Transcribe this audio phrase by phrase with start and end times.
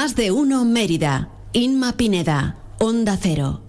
[0.00, 1.28] Más de uno Mérida.
[1.52, 2.54] Inma Pineda.
[2.78, 3.62] Onda Cero.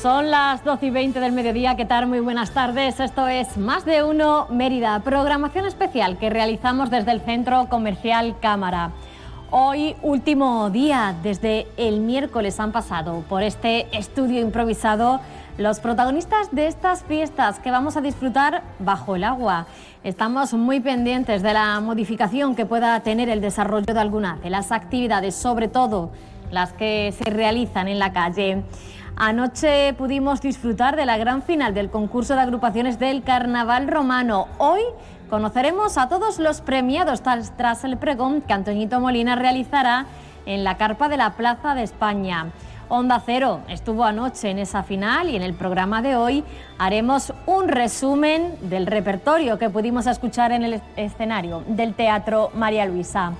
[0.00, 1.76] Son las 12 y 20 del mediodía.
[1.76, 2.06] ¿Qué tal?
[2.06, 2.98] Muy buenas tardes.
[2.98, 8.92] Esto es Más de Uno Mérida, programación especial que realizamos desde el Centro Comercial Cámara.
[9.50, 15.20] Hoy, último día, desde el miércoles han pasado por este estudio improvisado
[15.60, 19.66] los protagonistas de estas fiestas que vamos a disfrutar bajo el agua.
[20.02, 24.72] Estamos muy pendientes de la modificación que pueda tener el desarrollo de alguna de las
[24.72, 26.12] actividades, sobre todo
[26.50, 28.62] las que se realizan en la calle.
[29.16, 34.48] Anoche pudimos disfrutar de la gran final del concurso de agrupaciones del Carnaval Romano.
[34.56, 34.80] Hoy
[35.28, 40.06] conoceremos a todos los premiados tras el pregón que Antoñito Molina realizará
[40.46, 42.46] en la carpa de la Plaza de España.
[42.92, 46.42] Onda Cero estuvo anoche en esa final y en el programa de hoy
[46.76, 53.34] haremos un resumen del repertorio que pudimos escuchar en el escenario del Teatro María Luisa.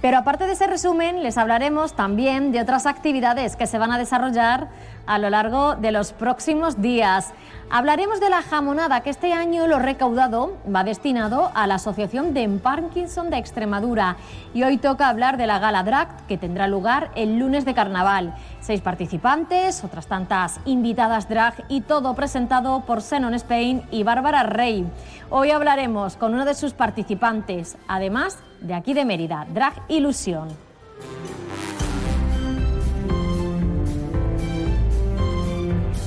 [0.00, 3.98] Pero aparte de ese resumen, les hablaremos también de otras actividades que se van a
[3.98, 4.68] desarrollar
[5.06, 7.32] a lo largo de los próximos días.
[7.70, 12.46] Hablaremos de la jamonada, que este año lo recaudado va destinado a la Asociación de
[12.50, 14.18] Parkinson de Extremadura.
[14.52, 18.34] Y hoy toca hablar de la gala drag, que tendrá lugar el lunes de carnaval.
[18.64, 24.86] Seis participantes, otras tantas invitadas drag y todo presentado por Xenon Spain y Bárbara Rey.
[25.28, 30.48] Hoy hablaremos con uno de sus participantes, además de aquí de Mérida, Drag Ilusión.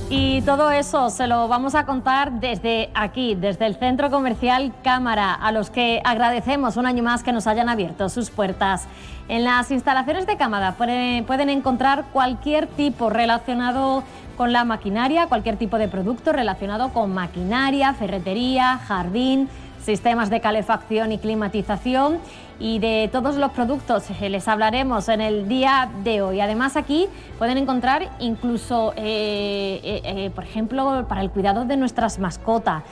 [0.09, 5.33] Y todo eso se lo vamos a contar desde aquí, desde el Centro Comercial Cámara,
[5.33, 8.88] a los que agradecemos un año más que nos hayan abierto sus puertas.
[9.27, 14.05] En las instalaciones de Cámara pueden encontrar cualquier tipo relacionado
[14.38, 19.49] con la maquinaria, cualquier tipo de producto relacionado con maquinaria, ferretería, jardín,
[19.88, 22.19] sistemas de calefacción y climatización
[22.59, 26.42] y de todos los productos les hablaremos en el día de hoy.
[26.42, 32.20] Además aquí pueden encontrar incluso, eh, eh, eh, por ejemplo, para el cuidado de nuestras
[32.20, 32.83] mascotas,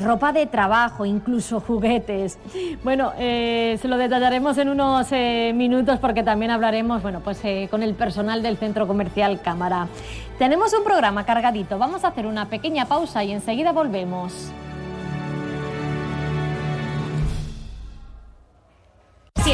[0.00, 2.38] ropa de trabajo, incluso juguetes.
[2.84, 5.10] Bueno, se lo detallaremos en unos
[5.54, 9.88] minutos porque también hablaremos, bueno, pues con el personal del Centro Comercial Cámara.
[10.38, 11.78] Tenemos un programa cargadito.
[11.78, 14.52] Vamos a hacer una pequeña pausa y enseguida volvemos.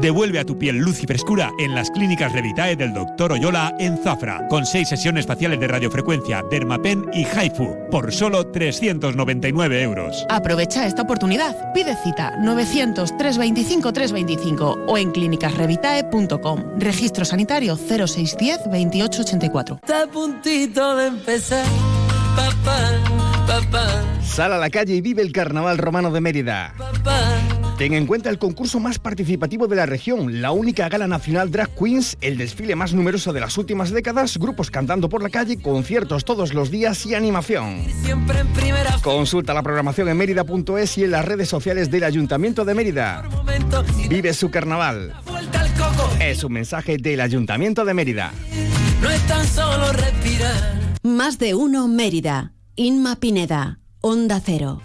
[0.00, 3.32] Devuelve a tu piel luz y frescura en las clínicas Revitae del Dr.
[3.32, 9.82] Oyola en Zafra, con seis sesiones faciales de radiofrecuencia, Dermapen y Haifu, por solo 399
[9.82, 10.26] euros.
[10.28, 11.72] Aprovecha esta oportunidad.
[11.72, 16.60] Pide cita 900-325-325 o en clínicasrevitae.com.
[16.78, 19.78] Registro sanitario 0610 2884.
[19.82, 21.64] Está puntito de empezar,
[22.36, 22.90] papá,
[23.46, 23.86] papá.
[24.22, 26.74] Sal a la calle y vive el Carnaval Romano de Mérida.
[27.78, 31.70] Ten en cuenta el concurso más participativo de la región, la única gala nacional Drag
[31.74, 36.24] Queens, el desfile más numeroso de las últimas décadas, grupos cantando por la calle, conciertos
[36.24, 37.84] todos los días y animación.
[39.02, 43.28] Consulta la programación en mérida.es y en las redes sociales del Ayuntamiento de Mérida.
[44.08, 45.12] Vive su carnaval.
[46.20, 48.32] Es un mensaje del Ayuntamiento de Mérida.
[49.02, 50.94] No es tan solo respirar.
[51.02, 52.52] Más de uno Mérida.
[52.76, 53.80] Inma Pineda.
[54.00, 54.80] Onda Cero.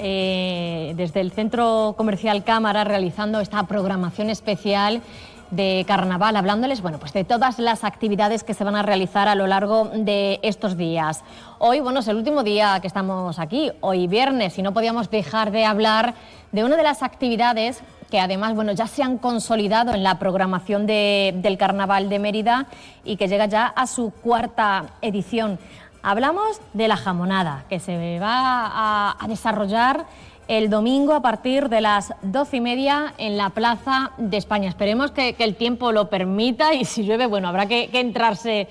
[0.00, 5.02] Eh, desde el Centro Comercial Cámara realizando esta programación especial
[5.50, 9.34] de carnaval, hablándoles bueno, pues de todas las actividades que se van a realizar a
[9.34, 11.24] lo largo de estos días.
[11.58, 15.50] Hoy, bueno, es el último día que estamos aquí, hoy viernes, y no podíamos dejar
[15.50, 16.14] de hablar
[16.52, 20.86] de una de las actividades que además bueno, ya se han consolidado en la programación
[20.86, 22.66] del Carnaval de Mérida
[23.04, 25.58] y que llega ya a su cuarta edición.
[26.02, 30.06] Hablamos de la jamonada, que se va a, desarrollar
[30.48, 34.70] el domingo a partir de las doce y media en la Plaza de España.
[34.70, 38.68] Esperemos que, el tiempo lo permita y si llueve, bueno, habrá que, entrarse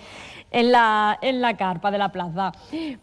[0.49, 2.51] en la, en la, carpa de la plaza.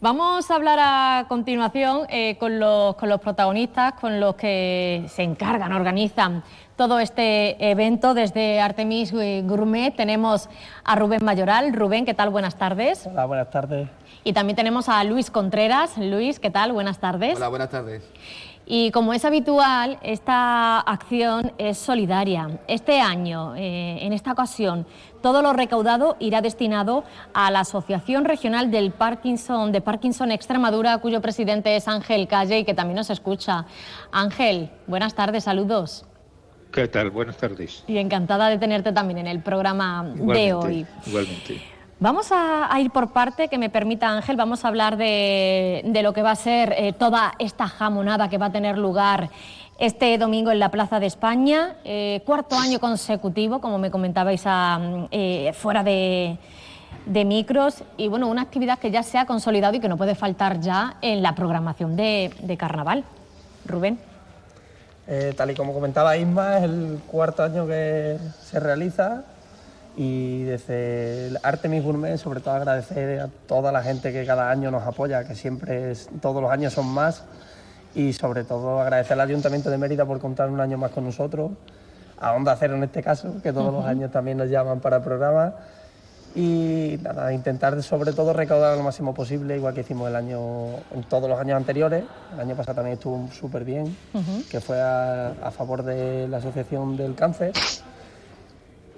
[0.01, 5.23] Vamos a hablar a continuación eh, con, los, con, los, protagonistas, con los que se
[5.23, 6.43] encargan, organizan
[6.75, 9.95] todo este evento desde Artemis Gourmet.
[9.95, 10.49] Tenemos
[10.85, 11.73] a Rubén Mayoral.
[11.73, 12.31] Rubén, ¿qué tal?
[12.31, 13.07] Buenas tardes.
[13.07, 13.89] Hola, buenas tardes.
[14.27, 15.97] Y también tenemos a Luis Contreras.
[15.99, 16.73] Luis, ¿qué tal?
[16.73, 17.37] Buenas tardes.
[17.37, 18.03] Hola, buenas tardes.
[18.67, 22.59] Y como es habitual, esta acción es solidaria.
[22.67, 24.85] Este año, eh, en esta ocasión,
[25.23, 31.21] todo lo recaudado irá destinado a la Asociación Regional del Parkinson de Parkinson Extremadura, cuyo
[31.21, 33.67] presidente es Ángel Calle y que también nos escucha.
[34.11, 36.05] Ángel, buenas tardes, saludos.
[36.73, 37.11] ¿Qué tal?
[37.11, 37.85] Buenas tardes.
[37.87, 40.85] Y encantada de tenerte también en el programa de hoy.
[41.07, 41.76] Igualmente.
[41.99, 46.21] Vamos a, ir por parte, que me permita Ángel, vamos a hablar de, lo que
[46.21, 49.31] va a ser eh, toda esta jamonada que va a tener lugar
[49.79, 54.45] este domingo en la Plaza de España, eh, cuarto año consecutivo, como me comentabais
[55.11, 56.37] eh, fuera de,
[57.07, 60.61] micros, y bueno, una actividad que ya se ha consolidado y que no puede faltar
[60.61, 63.05] ya en la programación de, de carnaval.
[63.65, 63.99] Rubén.
[65.35, 69.25] tal y como comentaba Isma, es el cuarto año que se realiza
[69.97, 74.71] y desde el Artemis Gourmet, sobre todo agradecer a toda la gente que cada año
[74.71, 77.25] nos apoya, que siempre es, todos los años son más,
[77.95, 81.53] y sobre todo agradecer al Ayuntamiento de Mérida por contar un año más con nosotros,
[82.21, 85.03] a Onda Cero en este caso, que todos los años también nos llaman para el
[85.03, 85.55] programa,
[86.35, 91.03] y nada, intentar sobre todo recaudar lo máximo posible, igual que hicimos el año, en
[91.09, 92.05] todos los años anteriores.
[92.35, 93.97] El año pasado también estuvo súper bien,
[94.51, 97.55] que fue a, a favor de la Asociación del Cáncer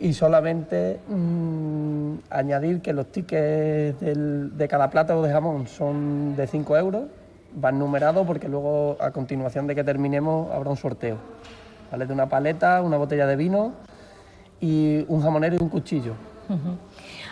[0.00, 6.76] y solamente mm, añadir que los tickets de cada plato de jamón son de 5
[6.76, 7.04] euros,
[7.54, 11.16] van numerados porque luego a continuación de que terminemos habrá un sorteo,
[11.90, 12.06] ¿vale?
[12.06, 13.72] De una paleta, una botella de vino
[14.60, 16.14] y un jamonero y un cuchillo.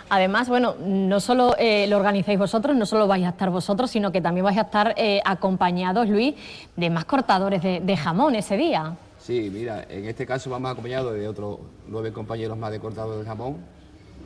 [0.09, 4.13] Además, bueno, no solo eh, lo organizáis vosotros, no solo vais a estar vosotros, sino
[4.13, 6.35] que también vais a estar eh, acompañados, Luis,
[6.77, 8.97] de más cortadores de jamón ese día.
[9.27, 11.59] Sí, mira, en este caso vamos acompañados de otros
[11.89, 13.57] nueve compañeros más de cortado de jamón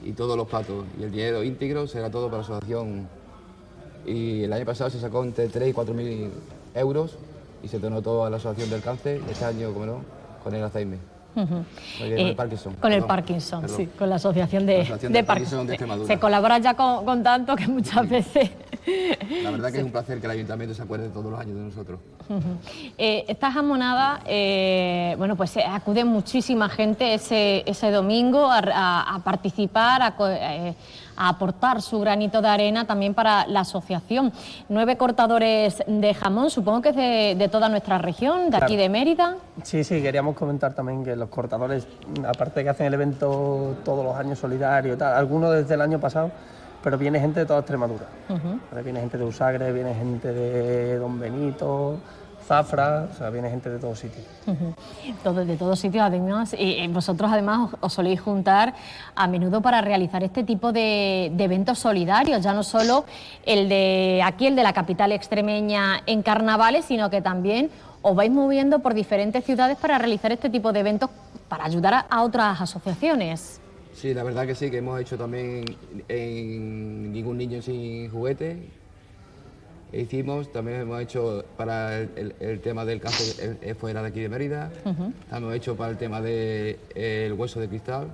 [0.05, 0.85] y todos los platos.
[0.99, 3.09] Y el dinero íntegro será todo para la asociación.
[4.05, 6.31] Y el año pasado se sacó entre 3 y 4 mil
[6.75, 7.17] euros
[7.63, 9.23] y se donó todo a la asociación del cáncer.
[9.31, 10.05] Este año, como no,
[10.45, 10.99] con el Alzheimer.
[11.35, 11.67] Con
[12.01, 12.75] el eh, Parkinson.
[12.75, 14.85] Con el Parkinson, sí, con la Asociación de,
[15.25, 15.67] Parkinson.
[15.67, 18.51] De Se colabora ya con, tanto que muchas veces...
[19.43, 21.63] La verdad que es un placer que el Ayuntamiento se acuerde todos los años de
[21.63, 22.01] nosotros.
[22.97, 30.15] Eh, esta jamonada, eh, bueno, pues acude muchísima gente ese, ese domingo a, participar, a,
[31.21, 34.33] a aportar su granito de arena también para la asociación.
[34.71, 36.97] Nueve cortadores de jamón, supongo que es
[37.39, 39.37] de, toda nuestra región, de aquí de Mérida.
[39.63, 41.87] Sí, sí, queríamos comentar también que los cortadores,
[42.27, 46.01] aparte de que hacen el evento todos los años solidario tal, algunos desde el año
[46.01, 46.31] pasado,
[46.83, 48.07] pero viene gente de toda Extremadura.
[48.83, 51.99] Viene gente de Usagre, viene gente de Don Benito,
[52.51, 54.27] Zafra, o sea, viene gente de todos sitios.
[55.47, 58.75] de todos sitios, además, y vosotros además os, soléis juntar
[59.15, 63.05] a menudo para realizar este tipo de, eventos solidarios, ya no solo
[63.47, 67.71] el de aquí, el de la capital extremeña en carnavales, sino que también
[68.03, 71.09] os vais moviendo por diferentes ciudades para realizar este tipo de eventos
[71.49, 73.61] para ayudar a, otras asociaciones.
[73.95, 75.67] Sí, la verdad que sí, que hemos hecho también
[76.09, 78.80] en Ningún Niño Sin Juguete,
[79.93, 84.71] hicimos, también hemos hecho para el, tema del cáncer fuera de aquí de Mérida,
[85.33, 88.09] hemos hecho para el tema del hueso de cristal,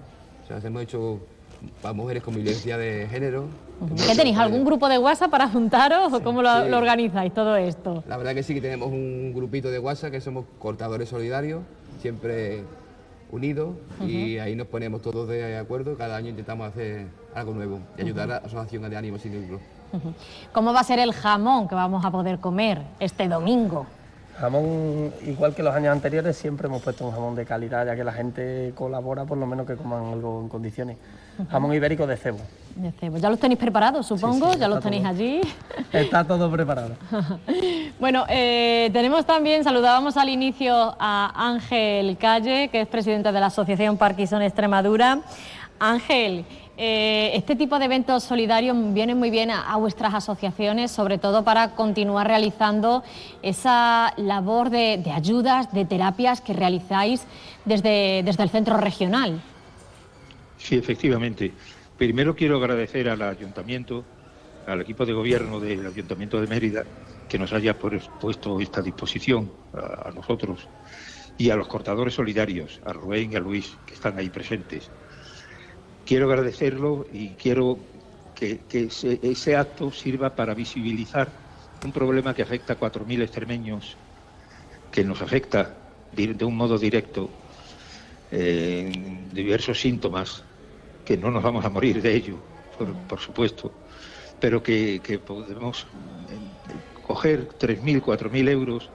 [0.45, 1.21] o sea, hemos hecho
[1.83, 3.47] para mujeres con violencia de género.
[4.07, 4.39] ¿Qué tenéis?
[4.39, 8.05] ¿Algún grupo de WhatsApp para juntaros o cómo lo, organizáis todo esto?
[8.09, 11.63] La verdad que sí que tenemos un grupito de WhatsApp que somos cortadores solidarios,
[12.01, 12.63] siempre
[13.31, 13.75] unidos
[14.07, 18.25] y ahí nos ponemos todos de acuerdo, cada año intentamos hacer algo nuevo y ayudar
[18.25, 19.61] a la asociación de ánimo sin lucro.
[20.53, 23.87] ¿Cómo va a ser el jamón que vamos a poder comer este domingo?
[24.39, 28.05] Jamón, igual que los años anteriores, siempre hemos puesto un jamón de calidad, ya que
[28.05, 30.99] la gente colabora, por lo menos que coman algo en condiciones.
[31.51, 32.39] Jamón ibérico de cebo.
[32.75, 33.17] De cebo.
[33.17, 34.53] ¿Ya los tenéis preparados, supongo?
[34.55, 35.41] ¿Ya los tenéis allí?
[35.93, 36.91] Está todo preparado.
[37.99, 43.47] Bueno, eh, tenemos también, saludábamos al inicio a Ángel Calle, que es presidente de la
[43.47, 45.21] Asociación Parkinson Extremadura.
[45.79, 46.45] Ángel,
[46.79, 51.75] eh, este tipo de eventos solidarios vienen muy bien a, vuestras asociaciones, sobre todo para
[51.75, 53.03] continuar realizando
[53.43, 57.25] esa labor de, ayudas, de terapias que realizáis
[57.65, 59.41] desde, desde el centro regional.
[60.59, 61.53] Sí, efectivamente.
[61.97, 64.05] Primero quiero agradecer al ayuntamiento,
[64.67, 66.85] al equipo de gobierno del Ayuntamiento de Mérida,
[67.29, 70.69] que nos haya puesto esta disposición a, nosotros
[71.39, 74.91] y a los cortadores solidarios, a Rubén y a Luis, que están ahí presentes.
[76.07, 77.79] Quiero agradecerlo y quiero
[78.37, 78.61] que,
[79.23, 81.29] ese, acto sirva para visibilizar
[81.85, 83.97] un problema que afecta a 4.000 extremeños,
[84.93, 85.75] que nos afecta
[86.13, 87.29] de un modo directo
[88.31, 90.45] en diversos síntomas,
[91.05, 92.37] que no nos vamos a morir de ello,
[93.09, 93.73] por, supuesto,
[94.39, 95.87] pero que, podemos
[97.05, 98.91] coger 3.000, 4.000 euros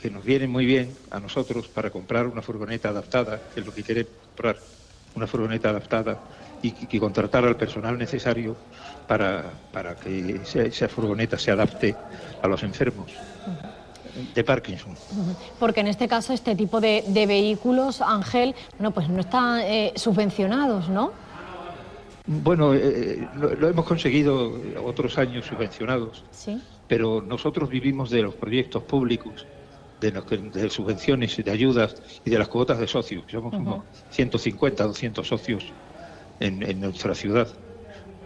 [0.00, 3.74] que nos vienen muy bien a nosotros para comprar una furgoneta adaptada, que es lo
[3.74, 4.56] que quiere comprar,
[5.18, 6.18] una furgoneta adaptada
[6.62, 8.56] y, contratar al personal necesario
[9.06, 11.94] para, para que esa, furgoneta se adapte
[12.42, 13.12] a los enfermos
[14.34, 14.94] de Parkinson.
[15.58, 20.88] Porque en este caso este tipo de, vehículos, Ángel, no, pues no están eh, subvencionados,
[20.88, 21.12] ¿no?
[22.26, 24.52] Bueno, eh, eh, lo, hemos conseguido
[24.84, 26.24] otros años subvencionados.
[26.30, 29.46] Sí pero nosotros vivimos de los proyectos públicos,
[30.00, 33.24] de, subvenciones y de ayudas y de las cuotas de socios.
[33.30, 35.64] Somos unos 150, 200 socios
[36.40, 37.48] en, nuestra ciudad,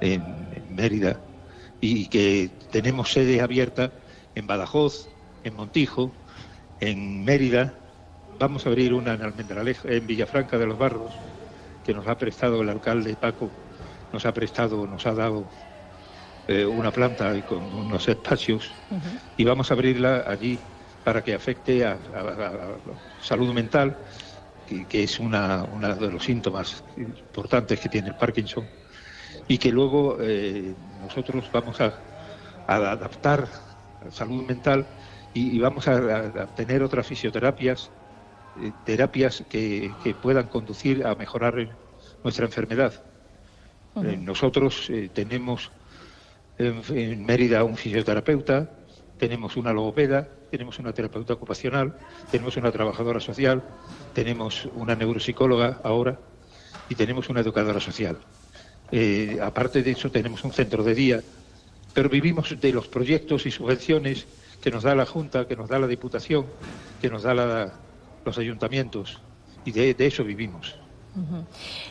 [0.00, 0.22] en,
[0.70, 1.20] Mérida,
[1.80, 3.92] y que tenemos sede abierta
[4.34, 5.08] en Badajoz,
[5.44, 6.12] en Montijo,
[6.80, 7.74] en Mérida.
[8.38, 11.12] Vamos a abrir una en Almendralejo, en Villafranca de los Barros,
[11.84, 13.50] que nos ha prestado el alcalde Paco,
[14.12, 15.46] nos ha prestado, nos ha dado
[16.48, 18.70] eh, una planta con unos espacios
[19.36, 20.58] y vamos a abrirla allí
[21.04, 22.76] para que afecte a, la
[23.20, 23.96] salud mental,
[24.88, 28.66] que, es una, uno de los síntomas importantes que tiene el Parkinson,
[29.48, 31.98] y que luego eh, nosotros vamos a,
[32.66, 33.48] adaptar
[34.06, 34.86] a salud mental
[35.34, 37.90] y, vamos a, tener otras fisioterapias,
[38.62, 39.90] eh, terapias que,
[40.22, 41.68] puedan conducir a mejorar
[42.22, 42.92] nuestra enfermedad.
[43.94, 45.70] nosotros tenemos
[46.58, 48.70] en, Mérida un fisioterapeuta,
[49.22, 51.94] tenemos una logopeda, tenemos una terapeuta ocupacional,
[52.32, 53.62] tenemos una trabajadora social,
[54.14, 56.18] tenemos una neuropsicóloga ahora
[56.88, 58.18] y tenemos una educadora social.
[58.90, 61.20] Eh, aparte de eso tenemos un centro de día,
[61.94, 64.26] pero vivimos de los proyectos y subvenciones
[64.60, 66.46] que nos da la Junta, que nos da la Diputación,
[67.00, 67.70] que nos da
[68.24, 69.20] los ayuntamientos
[69.64, 70.81] y de eso vivimos.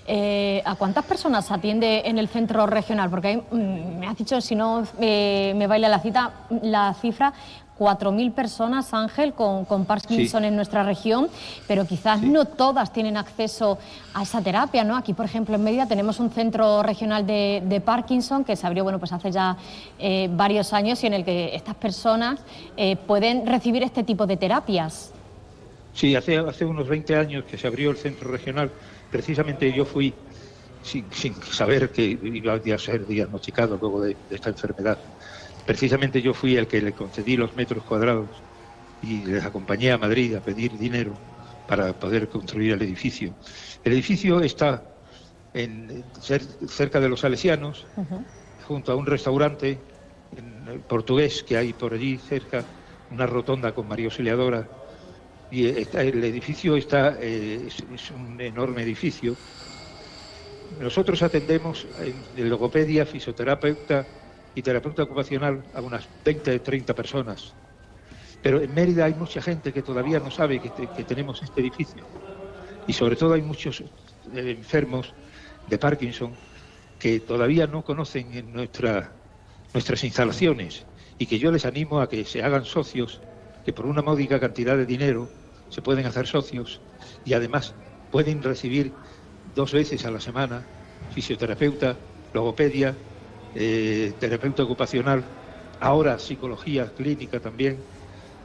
[0.07, 3.09] Eh, ¿A cuántas personas atiende en el centro regional?
[3.09, 6.31] Porque mm, me has dicho, si no eh, me baila la, cita,
[6.63, 7.33] la cifra,
[7.77, 11.29] 4.000 personas, Ángel, con, Parkinson en nuestra región,
[11.67, 13.79] pero quizás no todas tienen acceso
[14.13, 14.95] a esa terapia, ¿no?
[14.95, 18.99] Aquí, por ejemplo, en Mérida tenemos un centro regional de, Parkinson que se abrió, bueno,
[18.99, 19.57] pues hace ya
[19.97, 22.39] eh, varios años y en el que estas personas
[23.07, 25.11] pueden recibir este tipo de terapias.
[25.93, 28.73] Sí, hace, hace unos 20 años que se abrió el centro regional
[29.11, 30.15] precisamente yo fui
[30.81, 31.11] sin,
[31.43, 34.99] saber que iba a ser diagnosticado luego de, esta enfermedad.
[35.65, 38.43] Precisamente yo fui el que le concedí los metros cuadrados
[38.99, 41.13] y les acompañé a Madrid a pedir dinero
[41.67, 43.35] para poder construir el edificio.
[43.83, 44.83] El edificio está
[45.53, 46.11] en,
[46.67, 47.87] cerca de los Salesianos,
[48.63, 49.85] junto a un restaurante
[50.35, 52.65] en portugués que hay por allí cerca,
[53.09, 54.80] una rotonda con María Auxiliadora
[55.51, 59.35] y el edificio está, eh, es, un enorme edificio.
[60.79, 64.07] Nosotros atendemos en logopedia, fisioterapeuta
[64.55, 67.53] y terapeuta ocupacional a unas 20 30 personas.
[68.41, 72.03] Pero en Mérida hay mucha gente que todavía no sabe que, tenemos este edificio.
[72.87, 75.13] Y sobre todo hay muchos eh, enfermos
[75.67, 76.31] de Parkinson
[76.97, 79.11] que todavía no conocen en nuestra,
[79.73, 80.85] nuestras instalaciones
[81.17, 83.21] y que yo les animo a que se hagan socios,
[83.65, 85.40] que por una módica cantidad de dinero
[85.71, 86.79] se pueden hacer socios
[87.25, 87.73] y además
[88.11, 88.91] pueden recibir
[89.55, 90.63] dos veces a la semana
[91.13, 91.95] fisioterapeuta,
[92.33, 92.95] logopedia,
[93.55, 95.23] eh, terapeuta ocupacional,
[95.79, 97.77] ahora psicología clínica también.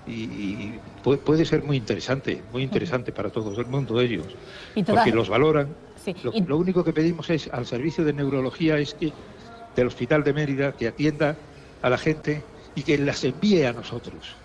[0.09, 4.37] Y, puede, ser muy interesante, muy interesante para todo el mundo ellos,
[4.87, 5.75] porque los valoran.
[6.23, 9.13] Lo, único que pedimos es al servicio de neurología es que
[9.75, 11.37] del Hospital de Mérida que atienda
[11.83, 12.45] a la gente
[12.77, 14.37] y que las envíe a nosotros,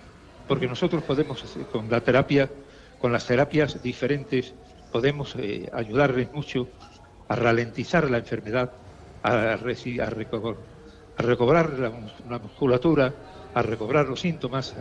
[0.48, 2.50] porque nosotros podemos con la terapia
[3.02, 4.54] con las terapias diferentes
[4.92, 6.68] podemos eh, ayudarles mucho
[7.28, 8.72] a ralentizar la enfermedad,
[9.24, 9.56] a,
[11.18, 13.14] recobrar la, musculatura,
[13.54, 14.76] a recobrar los síntomas,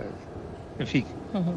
[0.78, 1.04] en fin,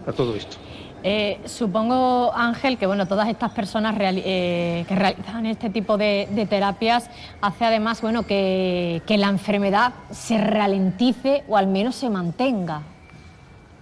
[0.07, 0.57] a todo esto.
[1.05, 7.09] Eh, supongo, Ángel, que bueno, todas estas personas eh, que realizan este tipo de, terapias
[7.41, 12.83] hace además bueno, que, la enfermedad se ralentice o al menos se mantenga.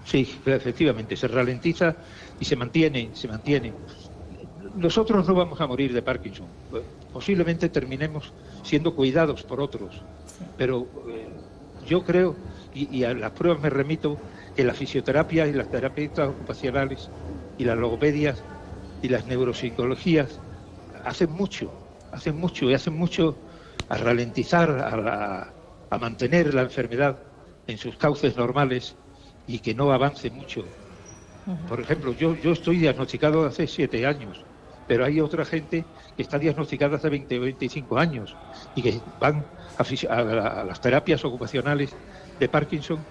[0.04, 1.96] Sí, efectivamente, se ralentiza
[2.42, 3.72] y se mantiene, se mantiene.
[4.76, 6.48] Nosotros no vamos a morir de Parkinson.
[7.14, 8.34] Posiblemente terminemos
[8.64, 10.02] siendo cuidados por otros.
[10.58, 11.30] Pero eh,
[11.88, 12.36] yo creo,
[12.74, 14.18] y a las pruebas me remito,
[14.56, 17.10] que la fisioterapia y las terapias ocupacionales
[17.58, 18.44] y las logopedias
[19.02, 20.40] y las neuropsicologías
[21.06, 21.72] hacen mucho,
[22.12, 23.36] hacen mucho y hacen mucho
[23.90, 27.18] a ralentizar, a, mantener la enfermedad
[27.68, 28.96] en sus cauces normales
[29.46, 30.64] y que no avance mucho.
[31.66, 34.48] Por ejemplo, yo, yo estoy diagnosticado hace siete años,
[34.86, 38.40] pero hay otra gente que está diagnosticada hace 20 o 25 años
[38.74, 41.98] y que van a las terapias ocupacionales
[42.38, 43.08] de Parkinson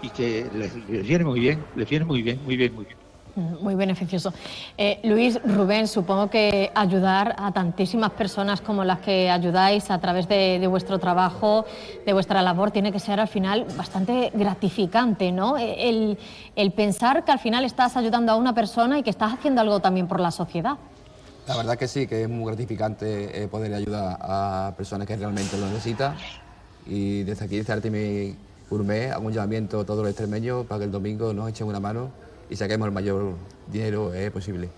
[0.00, 3.01] y que les, viene muy bien, les viene muy bien, muy bien, muy bien.
[3.34, 4.32] Muy beneficioso.
[4.76, 10.28] Eh, Luis, Rubén, supongo que ayudar a tantísimas personas como las que ayudáis a través
[10.28, 11.64] de, vuestro trabajo,
[12.04, 15.56] de vuestra labor, tiene que ser al final bastante gratificante, ¿no?
[15.56, 16.18] E, el,
[16.56, 19.80] el pensar que al final estás ayudando a una persona y que estás haciendo algo
[19.80, 20.76] también por la sociedad.
[21.48, 25.56] La verdad que sí, que es muy gratificante eh, poder ayudar a personas que realmente
[25.56, 26.14] lo necesitan.
[26.86, 28.36] Y desde aquí, desde Artemis
[28.68, 31.80] Gourmet, hago un llamamiento a todos los extremeños para que el domingo nos echen una
[31.80, 32.10] mano
[32.52, 33.34] y saquemos el mayor
[33.66, 34.68] dinero eh, posible.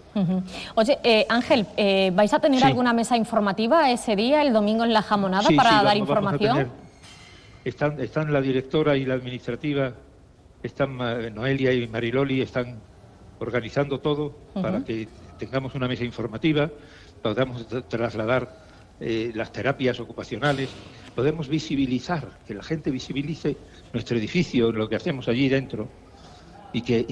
[0.76, 4.92] Oye, eh, Ángel, eh, ¿vais a tener alguna mesa informativa ese día, el domingo en
[4.92, 6.70] la jamonada, para dar información?
[7.64, 9.92] están, están la directora y la administrativa,
[10.62, 10.98] están
[11.34, 12.78] Noelia y Mariloli, están
[13.40, 16.70] organizando todo para que tengamos una mesa informativa,
[17.22, 18.64] podamos trasladar
[19.00, 20.70] las terapias ocupacionales,
[21.16, 23.56] podemos visibilizar, que la gente visibilice
[23.92, 25.88] nuestro edificio, lo que hacemos allí dentro,
[26.74, 27.06] y que,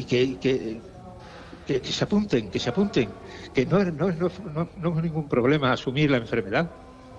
[1.64, 3.08] que, se apunten, que se apunten,
[3.54, 6.68] que no, no, no, es ningún problema asumir la enfermedad,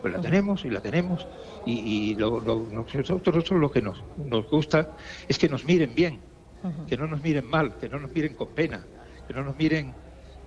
[0.02, 1.26] pues la tenemos y la tenemos,
[1.66, 4.90] y, lo, nosotros lo que nos, nos gusta
[5.28, 6.20] es que nos miren bien,
[6.88, 8.86] que no nos miren mal, que no nos miren con pena,
[9.26, 9.94] que no nos miren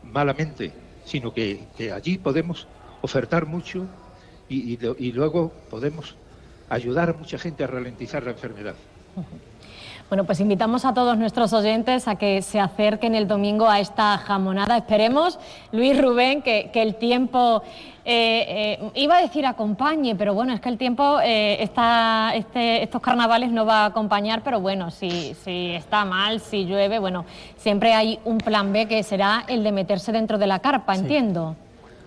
[0.04, 0.72] malamente,
[1.04, 2.68] sino que, allí podemos
[3.00, 3.86] ofertar mucho
[4.50, 6.14] y, y luego podemos
[6.68, 8.74] ayudar a mucha gente a ralentizar la enfermedad.
[10.08, 14.16] Bueno, pues invitamos a todos nuestros oyentes a que se acerquen el domingo a esta
[14.18, 14.76] jamonada.
[14.76, 15.36] Esperemos,
[15.72, 17.64] Luis Rubén, que, el tiempo,
[18.04, 23.02] eh, eh, iba a decir acompañe, pero bueno, es que el tiempo, eh, este, estos
[23.02, 27.24] carnavales no va a acompañar, pero bueno, si, si está mal, si llueve, bueno,
[27.56, 31.56] siempre hay un plan B que será el de meterse dentro de la carpa, entiendo.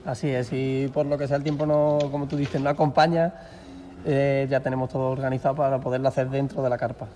[0.06, 3.34] Así es, y por lo que sea el tiempo no, como tú dices, no acompaña
[4.06, 7.08] eh, ya tenemos todo organizado para poderlo hacer dentro de la carpa.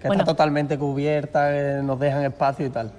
[0.00, 2.92] Que está totalmente cubierta, eh, nos dejan espacio y tal.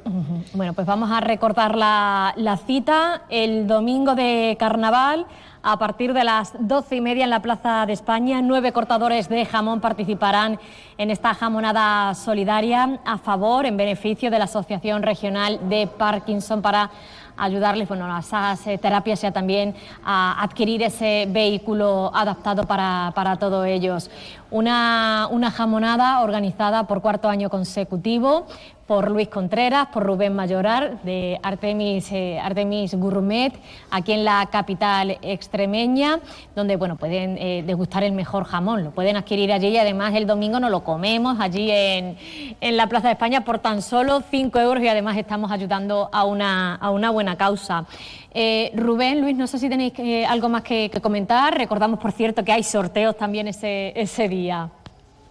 [0.54, 5.26] Bueno, pues vamos a recordar la, cita el domingo de carnaval.
[5.62, 9.46] A partir de las doce y media en la Plaza de España, nueve cortadores de
[9.46, 10.58] jamón participarán
[10.98, 16.92] en esta jamonada solidaria a favor, en beneficio de la Asociación Regional de Parkinson para
[17.40, 23.12] ayudarles bueno, a esas eh, terapias y a también a adquirir ese vehículo adaptado para,
[23.16, 24.10] para todos ellos.
[24.52, 28.48] Una, una jamonada organizada por cuarto año consecutivo
[28.90, 33.54] por Luis Contreras, por Rubén Mayorar de Artemis, eh, Artemis Gourmet,
[33.92, 36.20] aquí en la capital extremeña,
[36.56, 40.26] donde bueno, pueden eh, degustar el mejor jamón, lo pueden adquirir allí y además el
[40.26, 42.18] domingo nos lo comemos allí en,
[42.60, 46.26] en la Plaza de España por tan solo 5 euros y además estamos ayudando a
[46.26, 47.86] una, a una buena causa.
[48.34, 49.94] Eh, Rubén, Luis, no sé si tenéis
[50.28, 51.56] algo más que, comentar.
[51.56, 54.72] Recordamos, por cierto, que hay sorteos también ese, ese día.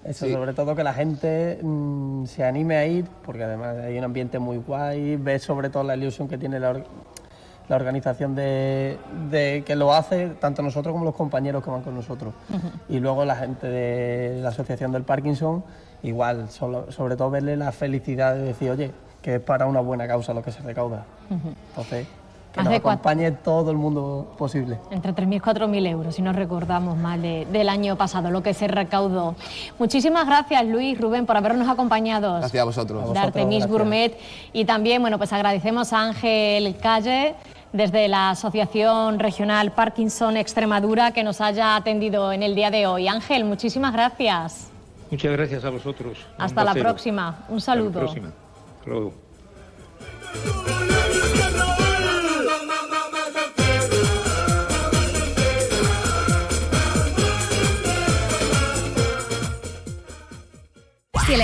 [0.04, 4.04] Eso, sobre todo que la gente mm, se anime a ir, porque además hay un
[4.04, 6.82] ambiente muy guay, ves sobre todo la ilusión que tiene la,
[7.70, 8.96] organización de,
[9.66, 12.32] que lo hace, tanto nosotros como los compañeros que van con nosotros.
[12.88, 15.62] Y luego la gente de la Asociación del Parkinson,
[16.02, 20.32] igual, sobre todo verle la felicidad de decir, oye, que es para una buena causa
[20.32, 21.04] lo que se recauda.
[21.70, 22.06] Entonces,
[22.52, 24.78] que nos acompañe todo el mundo posible.
[24.90, 28.68] Entre 3.000 y 4.000 euros, si no recordamos mal del año pasado, lo que se
[28.68, 29.34] recaudó.
[29.78, 32.38] Muchísimas gracias, Luis, Rubén, por habernos acompañado.
[32.38, 33.12] Gracias a vosotros.
[33.12, 34.16] De Artemis Gourmet.
[34.52, 37.34] Y también, bueno, pues agradecemos a Ángel Calle
[37.72, 43.08] desde la Asociación Regional Parkinson Extremadura que nos haya atendido en el día de hoy.
[43.08, 44.70] Ángel, muchísimas gracias.
[45.10, 46.18] Muchas gracias a vosotros.
[46.36, 47.44] Hasta la próxima.
[47.48, 47.88] Un saludo.
[47.88, 48.32] Hasta la próxima.
[48.78, 49.12] Hasta luego.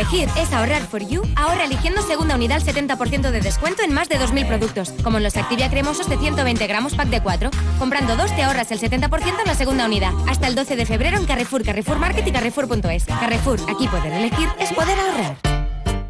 [0.04, 4.08] Elegir es ahorrar for you, ahorra eligiendo segunda unidad al 70% de descuento en más
[4.08, 7.50] de 2.000 productos, como en los Activia cremosos de 120 gramos pack de 4.
[7.78, 10.12] Comprando dos te ahorras el 70% en la segunda unidad.
[10.28, 13.04] Hasta el 12 de febrero en Carrefour, Carrefour Market y Carrefour.es.
[13.04, 15.36] Carrefour, aquí poder elegir es poder ahorrar.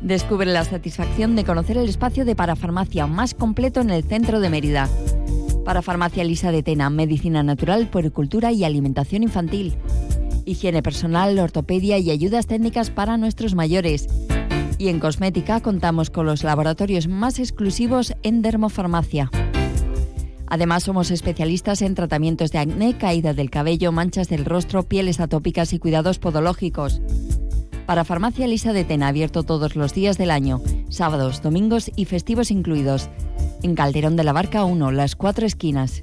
[0.00, 4.50] Descubre la satisfacción de conocer el espacio de parafarmacia más completo en el centro de
[4.50, 4.88] Mérida.
[5.64, 9.76] Parafarmacia Lisa de Tena, medicina natural, puericultura y alimentación infantil.
[10.46, 14.08] Higiene personal, ortopedia y ayudas técnicas para nuestros mayores.
[14.78, 19.30] Y en cosmética contamos con los laboratorios más exclusivos en dermofarmacia.
[20.46, 25.72] Además, somos especialistas en tratamientos de acné, caída del cabello, manchas del rostro, pieles atópicas
[25.72, 27.00] y cuidados podológicos.
[27.86, 32.50] Para Farmacia Lisa de Tena, abierto todos los días del año, sábados, domingos y festivos
[32.50, 33.08] incluidos.
[33.62, 36.02] En Calderón de la Barca 1, las cuatro esquinas.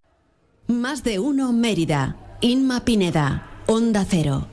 [0.71, 2.15] Más de uno Mérida.
[2.39, 3.45] Inma Pineda.
[3.67, 4.47] Onda Cero.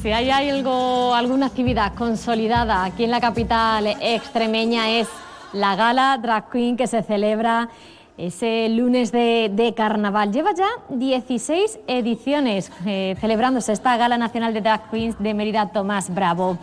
[0.00, 5.08] Si hay algo, alguna actividad consolidada aquí en la capital extremeña es
[5.52, 7.70] la gala Drag Queen que se celebra
[8.18, 10.32] ese lunes de, carnaval.
[10.32, 16.14] Lleva ya 16 ediciones eh, celebrándose esta Gala Nacional de Drag Queens de Mérida Tomás
[16.14, 16.58] Bravo.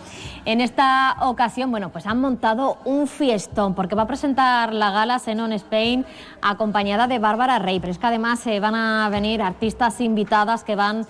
[0.45, 5.19] En esta ocasión, bueno, pues han montado un fiestón porque va a presentar la gala
[5.19, 6.05] Xenon Spain
[6.41, 10.75] acompañada de Bárbara Rey, pero es que además se van a venir artistas invitadas que
[10.75, 11.05] van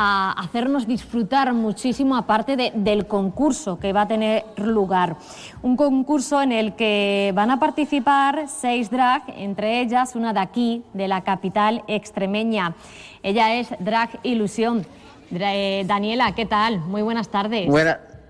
[0.00, 5.16] a hacernos disfrutar muchísimo, aparte del concurso que va a tener lugar.
[5.60, 10.84] Un concurso en el que van a participar seis drag, entre ellas una de aquí,
[10.94, 12.76] de la capital extremeña.
[13.24, 14.86] Ella es Drag Ilusión.
[15.32, 16.78] Eh, Daniela, ¿qué tal?
[16.78, 17.68] Muy buenas tardes.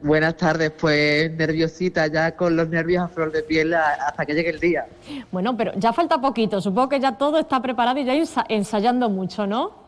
[0.01, 4.51] Buenas tardes, pues nerviosita, ya con los nervios a flor de piel hasta que llegue
[4.51, 4.87] el día.
[5.31, 8.15] Bueno, pero ya falta poquito, supongo que ya todo está preparado y ya
[8.49, 9.88] ensayando mucho, ¿no?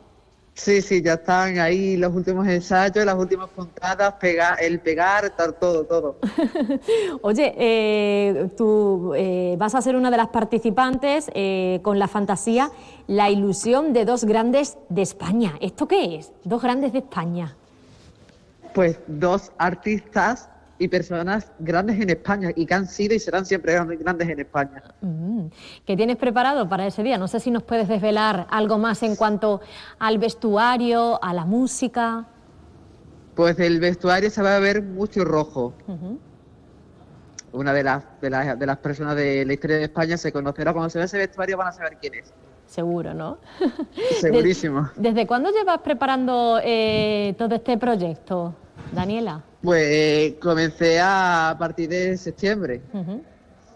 [0.60, 4.14] Sí, sí, ya están ahí los últimos ensayos, las últimas puntadas,
[4.60, 6.18] el pegar, estar todo, todo.
[7.22, 12.70] Oye, eh, tú eh, vas a ser una de las participantes eh, con la fantasía
[13.06, 15.54] La ilusión de dos grandes de España.
[15.62, 16.30] ¿Esto qué es?
[16.44, 17.56] Dos grandes de España.
[18.74, 23.74] Pues dos artistas y personas grandes en España y que han sido y serán siempre
[23.74, 24.82] grandes en España.
[25.02, 25.48] Mm.
[25.84, 27.18] ¿Qué tienes preparado para ese día?
[27.18, 29.60] No sé si nos puedes desvelar algo más en cuanto
[29.98, 32.24] al vestuario, a la música.
[33.34, 35.74] Pues del vestuario se va a ver mucho rojo.
[37.52, 40.72] Una de las, de, las, personas de la historia de España se conocerá.
[40.72, 42.32] Cuando se ve ese vestuario van a saber quién es.
[42.64, 43.36] Seguro, ¿no?
[44.18, 44.88] Segurísimo.
[44.96, 48.54] ¿Desde, cuándo llevas preparando eh, todo este proyecto,
[48.92, 49.42] Daniela?
[49.62, 52.80] Pues comencé a partir de septiembre.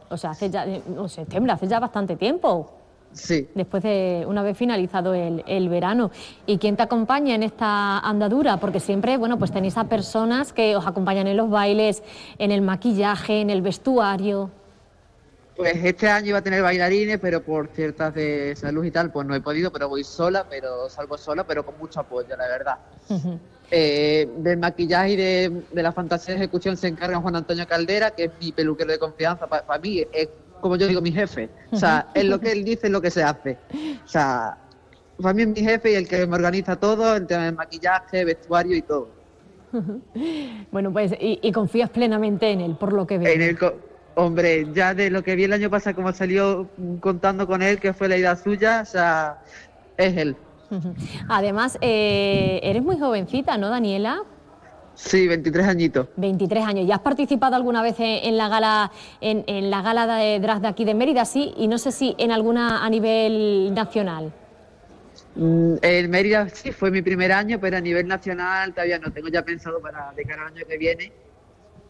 [0.08, 2.72] O sea, hace ya, no, septiembre, hace ya bastante tiempo.
[3.12, 3.48] Sí.
[3.54, 6.10] Después de una vez finalizado el, verano.
[6.46, 8.56] ¿Y quién te acompaña en esta andadura?
[8.58, 12.02] Porque siempre, bueno, pues tenéis a personas que os acompañan en los bailes,
[12.38, 14.50] en el maquillaje, en el vestuario.
[15.56, 19.24] Pues este año iba a tener bailarines, pero por ciertas de salud y tal, pues
[19.24, 22.78] no he podido, pero voy sola, pero salgo sola, pero con mucho apoyo, la verdad.
[23.76, 28.26] Eh, del maquillaje y de, la fantasía de ejecución se encarga Juan Antonio Caldera, que
[28.26, 29.48] es mi peluquero de confianza.
[29.48, 30.28] Para mí es,
[30.60, 31.48] como yo digo, mi jefe.
[31.72, 33.58] O sea, es lo que él dice, es lo que se hace.
[34.04, 34.58] O sea,
[35.20, 38.24] para mí es mi jefe y el que me organiza todo, el tema del maquillaje,
[38.24, 39.08] vestuario y todo.
[40.70, 43.32] Bueno, pues, y, confías plenamente en él, por lo que veo.
[43.32, 43.58] En el,
[44.14, 46.68] hombre, ya de lo que vi el año pasado, como salió
[47.00, 49.42] contando con él, que fue la idea suya, o sea,
[49.96, 50.36] es él.
[51.28, 54.22] Además, eh, eres muy jovencita, ¿no, Daniela?
[54.94, 56.08] Sí, 23 añitos.
[56.16, 56.86] 23 años.
[56.86, 60.84] ¿Ya has participado alguna vez en, la gala en, la gala de drag de aquí
[60.84, 61.24] de Mérida?
[61.24, 64.32] Sí, y no sé si en alguna a nivel nacional.
[65.34, 69.12] Mm, en Mérida sí, fue mi primer año, pero a nivel nacional todavía no.
[69.12, 71.12] Tengo ya pensado para de cara al año que viene.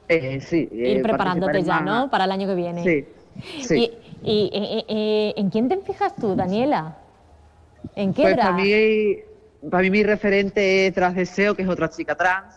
[0.09, 0.69] Eh, sí.
[0.73, 2.11] Ir eh, preparándote ya, ¿no?
[2.11, 2.83] Para el año que viene.
[2.83, 3.63] Sí.
[3.63, 3.93] sí.
[4.23, 4.51] ¿Y,
[4.89, 7.04] y en quién te fijas tú, Daniela?
[7.97, 9.17] ¿En qué pues para mí,
[9.71, 12.55] para mí mi referente es Tras Deseo, que es otra chica trans,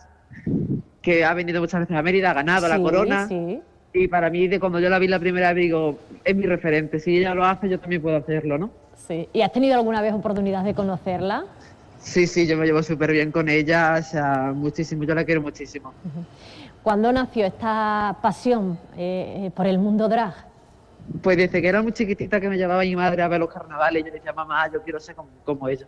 [1.02, 3.28] que ha venido muchas veces a Mérida, ha ganado la corona.
[3.92, 7.00] y para mí, de cuando yo la vi la primera vez, digo, es mi referente.
[7.00, 8.70] Si ella lo hace, yo también puedo hacerlo, ¿no?
[9.06, 9.28] Sí.
[9.32, 11.44] ¿Y has tenido alguna vez oportunidad de conocerla?
[12.00, 15.42] Sí, sí, yo me llevo súper bien con ella, o sea, muchísimo, yo la quiero
[15.42, 15.92] muchísimo.
[16.82, 20.34] ¿Cuándo nació esta pasión eh, eh, por el mundo drag?
[21.22, 24.04] Pues desde que era muy chiquitita que me llevaba mi madre a ver los carnavales,
[24.04, 25.86] yo decía, mamá, yo quiero ser como, como ella.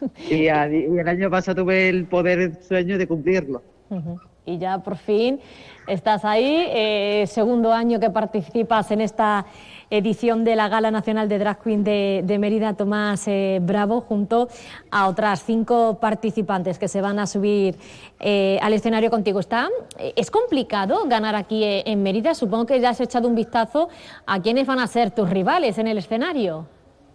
[0.30, 3.62] y, a- y el año pasado tuve el poder, el sueño de cumplirlo.
[4.46, 5.40] Y ya por fin
[5.86, 9.46] estás ahí, eh, segundo año que participas en esta
[9.98, 14.48] edición de la Gala Nacional de Drag Queen de, de Mérida, Tomás eh, Bravo, junto
[14.90, 17.76] a otras cinco participantes que se van a subir
[18.20, 19.40] eh, al escenario contigo.
[19.40, 22.34] ¿Está, eh, ¿Es complicado ganar aquí eh, en Mérida?
[22.34, 23.88] Supongo que ya has echado un vistazo
[24.26, 26.66] a quiénes van a ser tus rivales en el escenario.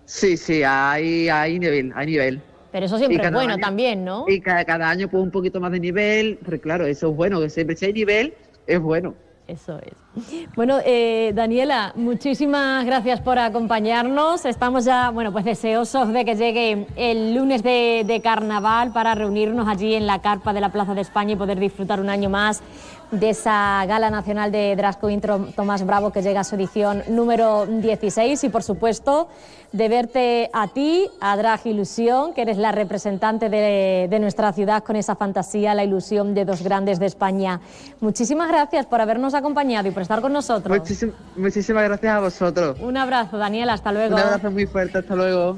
[0.05, 2.41] Sí, sí, hay, hay nivel, hay nivel.
[2.71, 4.25] Pero eso siempre es bueno año- también, ¿no?
[4.27, 7.39] Y cada, cada año pues un poquito más de nivel, pero claro, eso es bueno,
[7.41, 8.33] que siempre si hay nivel,
[8.67, 9.15] es bueno.
[9.49, 10.47] Eso es.
[10.55, 14.45] Bueno, eh, Daniela, muchísimas gracias por acompañarnos.
[14.45, 19.67] Estamos ya, bueno, pues deseosos de que llegue el lunes de, de carnaval para reunirnos
[19.67, 22.61] allí en la carpa de la Plaza de España y poder disfrutar un año más
[23.11, 27.65] de esa Gala Nacional de Drasco Intro Tomás Bravo que llega a su edición número
[27.65, 29.27] 16 y por supuesto
[29.71, 34.83] de verte a ti, a Drag Ilusión, que eres la representante de, de nuestra ciudad
[34.83, 37.59] con esa fantasía, la ilusión de dos grandes de España.
[37.99, 40.75] Muchísimas gracias por habernos acompañado y por estar con nosotros.
[40.77, 42.77] Muchísim- muchísimas gracias a vosotros.
[42.81, 44.15] Un abrazo, Daniela, hasta luego.
[44.15, 45.57] Un abrazo muy fuerte, hasta luego.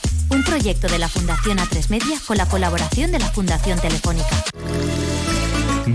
[0.31, 4.43] Un proyecto de la Fundación A3 Media con la colaboración de la Fundación Telefónica.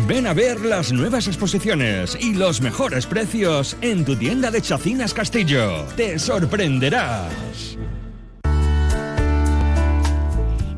[0.07, 5.15] Ven a ver las nuevas exposiciones y los mejores precios en tu tienda de Chacinas
[5.15, 5.85] Castillo.
[5.97, 7.33] Te sorprenderás.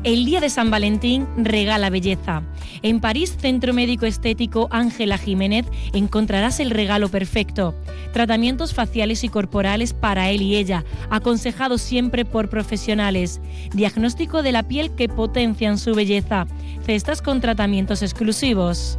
[0.05, 2.41] El día de San Valentín regala belleza.
[2.83, 7.75] En París, Centro Médico Estético Ángela Jiménez, encontrarás el regalo perfecto.
[8.13, 13.41] Tratamientos faciales y corporales para él y ella, aconsejados siempre por profesionales.
[13.73, 16.47] Diagnóstico de la piel que potencian su belleza.
[16.85, 18.97] Cestas con tratamientos exclusivos.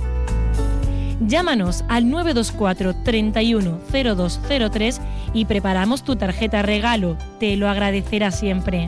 [1.27, 5.01] Llámanos al 924 31 0203
[5.33, 7.17] y preparamos tu tarjeta regalo.
[7.39, 8.87] Te lo agradecerá siempre.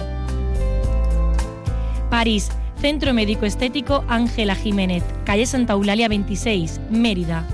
[2.12, 7.46] París, Centro Médico Estético Ángela Jiménez, calle Santa Eulalia 26, Mérida.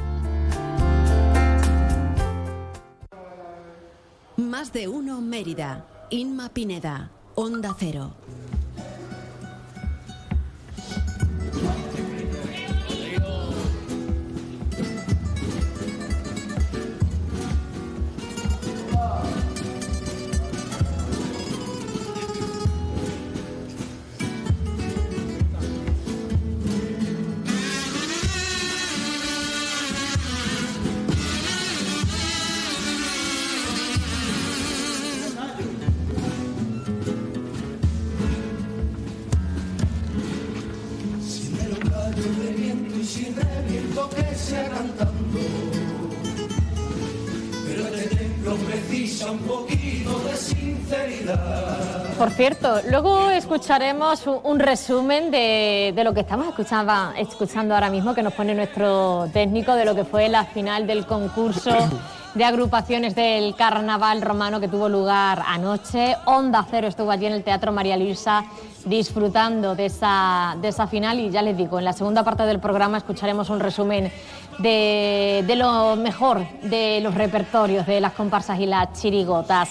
[4.37, 5.87] Más de uno Mérida.
[6.11, 7.13] Inma Pineda.
[7.37, 8.11] Onda Cero.
[52.91, 56.47] Luego escucharemos un, resumen de, lo que estamos
[57.17, 61.07] escuchando, ahora mismo, que nos pone nuestro técnico de lo que fue la final del
[61.07, 61.71] concurso
[62.35, 66.17] de agrupaciones del carnaval romano que tuvo lugar anoche.
[66.27, 68.45] Onda Cero estuvo allí en el Teatro María Luisa
[68.85, 73.51] disfrutando de esa, final y ya les digo, en la segunda parte del programa escucharemos
[73.51, 74.11] un resumen
[74.59, 79.71] de lo mejor de los repertorios de las comparsas y las chirigotas.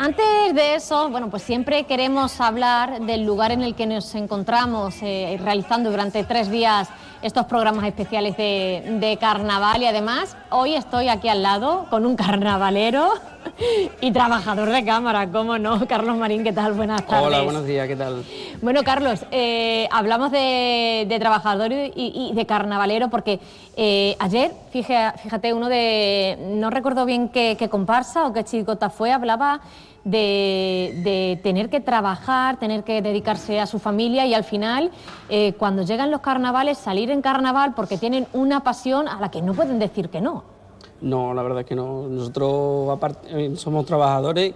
[0.00, 4.94] Antes de eso, bueno, pues siempre queremos hablar del lugar en el que nos encontramos
[5.02, 6.88] eh, realizando durante tres días
[7.22, 12.16] estos programas especiales de, de carnaval y además hoy estoy aquí al lado con un
[12.16, 13.08] carnavalero
[14.00, 15.86] y trabajador de cámara, ¿cómo no?
[15.88, 16.74] Carlos Marín, ¿qué tal?
[16.74, 17.26] Buenas tardes.
[17.26, 18.24] Hola, buenos días, ¿qué tal?
[18.62, 23.40] Bueno, Carlos, eh, hablamos de, de trabajador y, y de carnavalero porque
[23.76, 28.90] eh, ayer, fíjate, fíjate, uno de, no recuerdo bien qué, qué comparsa o qué chicota
[28.90, 29.60] fue, hablaba
[30.04, 34.90] de, de tener que trabajar, tener que dedicarse a su familia y al final,
[35.28, 39.42] eh, cuando llegan los carnavales, salir en carnaval porque tienen una pasión a la que
[39.42, 40.58] no pueden decir que no.
[41.00, 42.08] No, la verdad es que no.
[42.08, 44.54] Nosotros eh, somos trabajadores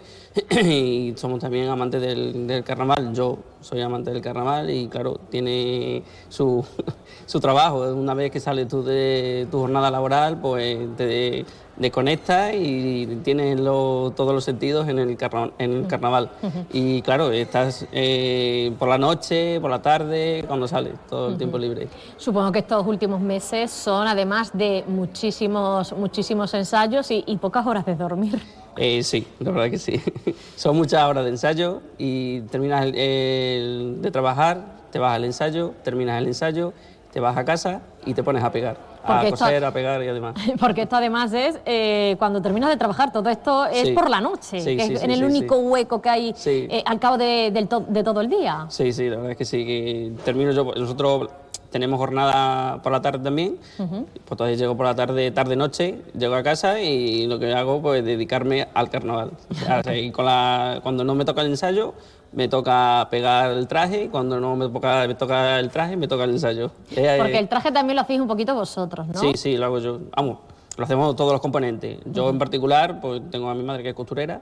[0.65, 3.15] y somos también amantes del, del carnaval.
[3.15, 6.65] Yo soy amante del carnaval y claro, tiene su,
[7.27, 7.83] su trabajo.
[7.95, 11.45] Una vez que sales tú de tu jornada laboral, pues te
[11.77, 16.31] desconectas y tienes lo- todos los sentidos en el, carna- en el carnaval.
[16.73, 21.59] Y claro, estás eh, por la noche, por la tarde, cuando sales, todo el tiempo
[21.59, 21.89] libre.
[22.17, 27.87] Supongo que estos últimos meses son además de muchísimos, muchísimos ensayos y, y pocas horas
[27.87, 28.41] de dormir.
[28.77, 30.01] Eh, sí, la verdad que sí.
[30.57, 35.73] Son muchas horas de ensayo y terminas el- el- de trabajar, te vas al ensayo,
[35.85, 36.73] terminas el ensayo,
[37.13, 40.03] te vas a casa y te pones a pegar, Porque a esto- coser, a pegar
[40.03, 40.35] y además.
[40.61, 43.93] Porque esto además es eh, cuando terminas de trabajar, todo esto es Sí.
[43.95, 46.99] por la noche, Sí, que sí, es en el único hueco que hay eh, al
[47.01, 48.67] cabo de, del to- de todo el día.
[48.69, 51.29] Sí, sí, la verdad es que sí, que termino yo, nosotros
[51.71, 54.05] tenemos jornada por la tarde también, Ujú.
[54.05, 58.05] pues entonces llego por la tarde, tarde-noche, llego a casa y lo que hago pues
[58.05, 59.31] dedicarme al carnaval.
[59.51, 61.95] O sea, y con la- cuando no me toca el ensayo,
[62.33, 66.09] me toca pegar el traje y cuando no me toca, me toca el traje, me
[66.09, 66.71] toca el ensayo.
[66.89, 69.21] Porque el traje también lo hacéis un poquito vosotros, ¿no?
[69.21, 70.01] Sí, sí, lo hago yo.
[70.17, 70.39] Vamos,
[70.77, 71.99] lo hacemos todos los componentes.
[72.07, 74.41] Yo en particular, pues tengo a mi madre que es costurera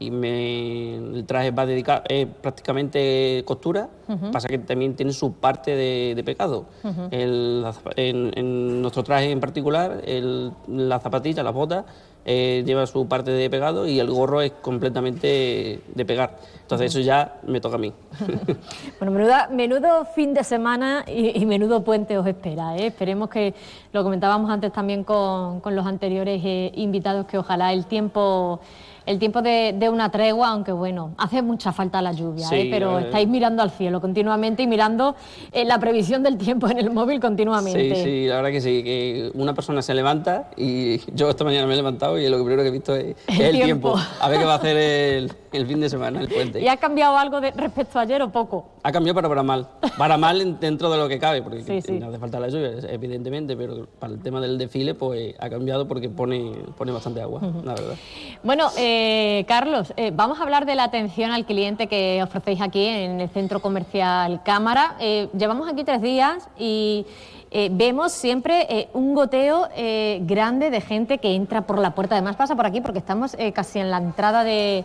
[0.00, 3.88] y me, el traje va dedicado, es prácticamente costura,
[4.32, 6.66] pasa que también tiene su parte de, de pecado.
[7.10, 7.64] El-
[7.96, 11.84] en, en nuestro traje en particular, el, la zapatilla, las botas,
[12.24, 16.36] eh, lleva su parte de pegado y el gorro es completamente de pegar.
[16.60, 17.92] Entonces eso ya me toca a mí.
[19.00, 22.76] Bueno, menuda- menudo fin de semana y, y menudo puente os espera.
[22.76, 22.88] ¿eh?
[22.88, 23.54] Esperemos que,
[23.92, 28.60] lo comentábamos antes también con, con los anteriores eh, invitados, que ojalá el tiempo,
[29.08, 32.68] el tiempo de, de una tregua, aunque bueno, hace mucha falta la lluvia, Sí, ¿eh?
[32.70, 33.04] pero eh.
[33.04, 35.16] estáis mirando al cielo continuamente y mirando
[35.52, 37.94] eh, la previsión del tiempo en el móvil continuamente.
[37.96, 41.66] Sí, sí, la verdad que sí, que una persona se levanta y yo esta mañana
[41.66, 43.94] me he levantado y lo primero que he visto es, es El tiempo.
[43.94, 43.96] tiempo.
[44.20, 46.60] A ver qué va a hacer el, el fin de semana, el puente.
[46.60, 48.66] ¿Y ha cambiado algo de, respecto a ayer o poco?
[48.82, 49.68] Ha cambiado pero para mal.
[49.96, 51.98] Para mal en- dentro de lo que cabe, porque Sí, sí.
[51.98, 55.88] no hace falta la lluvia, evidentemente, pero para el tema del desfile pues ha cambiado
[55.88, 57.94] porque pone, pone bastante agua, la verdad.
[58.42, 58.97] Bueno, eh,
[59.46, 63.28] Carlos, eh, vamos a hablar de la atención al cliente que ofrecéis aquí en el
[63.28, 64.96] centro comercial Cámara.
[65.00, 67.06] Eh, llevamos aquí tres días y
[67.50, 72.14] eh, vemos siempre eh, un goteo eh, grande de gente que entra por la puerta.
[72.14, 74.84] Además pasa por aquí porque estamos eh, casi en la entrada de,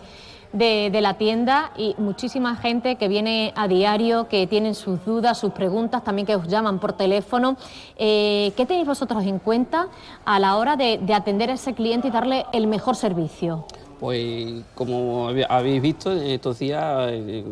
[0.54, 6.04] la tienda y muchísima gente que viene a diario, que tienen sus dudas, sus preguntas,
[6.04, 7.58] también que os llaman por teléfono.
[7.97, 9.88] Eh, ¿Qué tenéis vosotros en cuenta
[10.23, 13.65] a la hora de atender a ese cliente y darle el mejor servicio?
[13.99, 17.43] Pues como habéis visto, en estos días eh,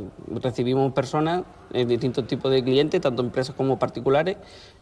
[0.42, 4.36] recibimos personas, eh, distintos tipos de clientes, tanto empresas como particulares,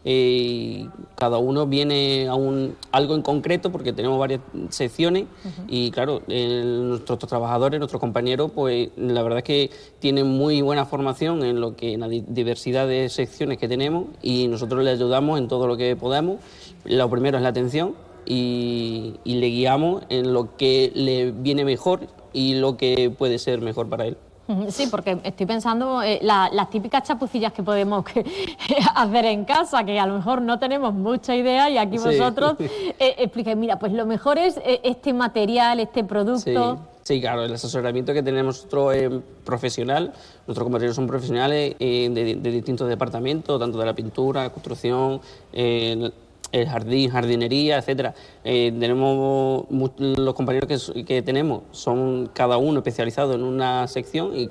[0.04, 5.26] eh, cada uno viene a un, algo en concreto porque tenemos varias secciones
[5.68, 9.70] y claro, nuestros trabajadores, nuestros compañeros, pues la verdad es que
[10.00, 14.06] tienen muy buena formación en lo que en la di- diversidad de secciones que tenemos
[14.22, 16.38] y nosotros les ayudamos en todo lo que podamos.
[16.84, 17.94] Lo primero es la atención,
[18.34, 23.60] y, y le guiamos en lo que le viene mejor y lo que puede ser
[23.60, 24.16] mejor para él.
[24.68, 28.24] Sí, porque estoy pensando eh, la- las típicas chapucillas que podemos que-
[28.94, 32.04] hacer en casa, que a lo mejor no tenemos mucha idea y aquí Sí.
[32.06, 32.54] vosotros
[32.98, 36.78] eh, explicáis, mira, pues lo mejor es eh, este material, este producto.
[37.04, 39.10] sí, claro, el asesoramiento que tenemos nosotros es
[39.44, 40.12] profesional,
[40.46, 45.20] nuestros compañeros son profesionales eh, de, de distintos departamentos, tanto de la pintura, construcción,
[45.52, 46.10] eh,
[46.52, 48.14] el- jardín, jardinería, etcétera.
[48.44, 49.64] Eh, tenemos
[49.98, 54.48] los compañeros que, que tenemos son cada uno especializado en una sección y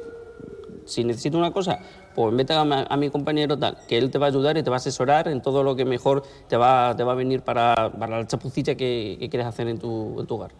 [0.85, 1.79] si necesito una cosa,
[2.15, 4.69] pues vete a, a mi compañero tal, que él te va a ayudar y te
[4.71, 7.91] va a asesorar en todo lo que mejor te va, te va a venir para,
[7.91, 10.51] para la chapucilla que, que quieres hacer en tu, en tu hogar.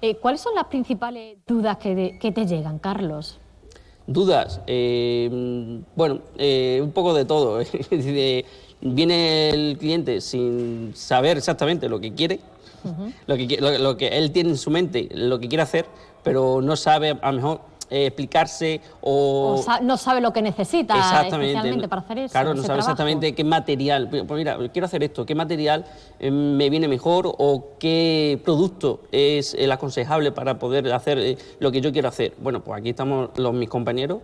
[0.00, 3.38] Eh, ¿Cuáles son las principales dudas que, de- que te llegan, Carlos?
[4.06, 4.60] ¿Dudas?
[4.66, 6.20] Eh, bueno,
[6.82, 7.60] un poco de todo.
[8.82, 12.40] viene el cliente sin saber exactamente lo que quiere,
[13.26, 15.86] lo que, qui- lo, lo que él tiene en su mente, lo que quiere hacer,
[16.22, 17.60] pero no sabe a lo mejor
[17.90, 19.54] eh, explicarse o...
[19.58, 21.52] O sa- no sabe lo que necesita Exactamente.
[21.52, 22.32] especialmente para hacer eso.
[22.32, 22.80] Claro, no sabe trabajo.
[22.80, 24.08] exactamente qué material.
[24.08, 25.84] Pues mira, quiero hacer esto, qué material
[26.18, 31.70] eh, me viene mejor o qué producto es el aconsejable para poder hacer eh, lo
[31.70, 32.32] que yo quiero hacer.
[32.38, 34.18] Bueno, pues aquí estamos los mis compañeros.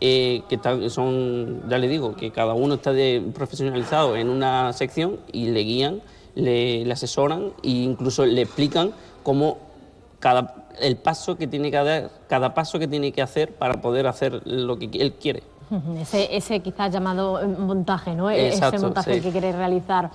[0.00, 0.58] Eh, que
[0.90, 2.92] son, ya le digo, que cada uno está
[3.34, 6.02] profesionalizado en una sección y le guían,
[6.34, 8.92] le, le asesoran e incluso le explican
[9.22, 9.58] cómo
[10.20, 14.06] cada, el paso que tiene que dar, cada paso que tiene que hacer para poder
[14.06, 15.42] hacer lo que él quiere.
[16.00, 18.30] Ese, ese quizás llamado eh, montaje, ¿no?
[18.30, 19.20] E- Exacto, ese montaje sí.
[19.20, 20.10] que quiere realizar.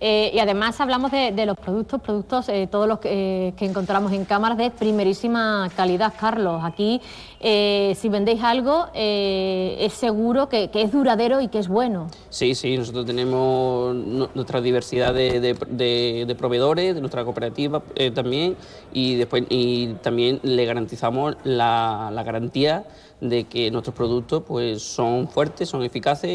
[0.00, 3.64] Eh, y además hablamos de, de los productos, productos, eh, todos los que, eh, que
[3.64, 6.60] encontramos en cámaras de primerísima calidad, Carlos.
[6.64, 7.00] Aquí,
[7.40, 12.08] si vendéis algo, es seguro que, que es duradero y que es bueno.
[12.30, 17.82] Sí, sí, nosotros tenemos nu- nuestra diversidad de, de- de- de proveedores, de nuestra cooperativa
[18.14, 18.56] también,
[18.92, 22.84] y después y también le garantizamos la, la garantía
[23.20, 26.30] de que nuestros productos pues son fuertes, son eficaces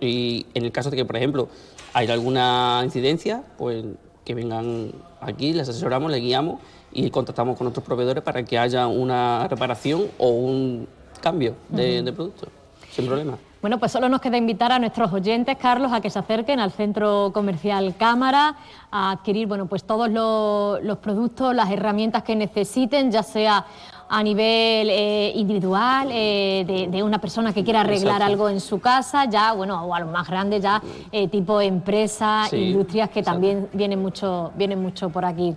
[0.00, 1.48] y, en el caso de que, por ejemplo,
[1.92, 3.84] hay alguna incidencia, pues
[4.24, 6.60] que vengan aquí, les asesoramos, les guiamos
[6.92, 10.88] y contactamos con nuestros proveedores para que haya una reparación o un
[11.20, 12.48] cambio de producto,
[12.90, 13.38] sin problema.
[13.66, 16.70] Bueno, pues solo nos queda invitar a nuestros oyentes, Carlos, a que se acerquen al
[16.70, 18.54] centro comercial Cámara,
[18.92, 23.66] a adquirir, bueno, pues todos los, los productos, las herramientas que necesiten, ya sea
[24.08, 28.24] a nivel eh, individual, eh, de, de una persona que quiera arreglar Exacto.
[28.32, 30.80] algo en su casa, ya, bueno, o a lo más grande, ya
[31.10, 35.54] eh, tipo empresa, Sí, industrias que también vienen mucho, vienen mucho por aquí.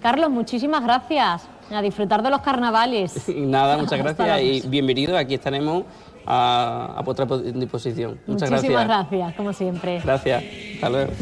[0.00, 1.48] Carlos, muchísimas gracias.
[1.70, 3.28] A disfrutar de los carnavales.
[3.36, 5.16] Nada, muchas gracias y bienvenido.
[5.16, 5.84] Aquí estaremos
[6.26, 8.18] a, a vuestra po- disposición.
[8.26, 9.10] Muchas Muchísimas gracias.
[9.10, 10.00] gracias, como siempre.
[10.04, 10.44] Gracias.
[10.74, 11.12] Hasta luego.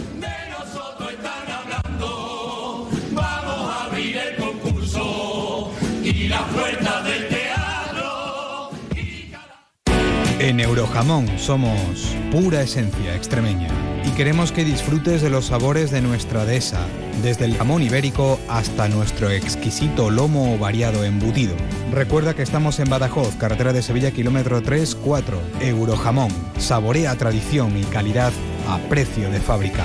[10.43, 13.69] En Eurojamón somos pura esencia extremeña
[14.05, 16.85] y queremos que disfrutes de los sabores de nuestra dehesa,
[17.23, 21.55] desde el jamón ibérico hasta nuestro exquisito lomo variado embutido.
[21.93, 25.23] Recuerda que estamos en Badajoz, carretera de Sevilla, kilómetro 3-4.
[25.61, 28.33] Eurojamón, saborea tradición y calidad
[28.69, 29.85] a precio de fábrica.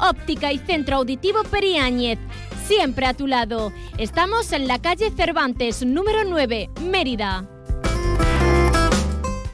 [0.00, 2.18] Óptica y Centro Auditivo Periáñez.
[2.66, 3.72] Siempre a tu lado.
[3.98, 7.48] Estamos en la calle Cervantes, número 9, Mérida.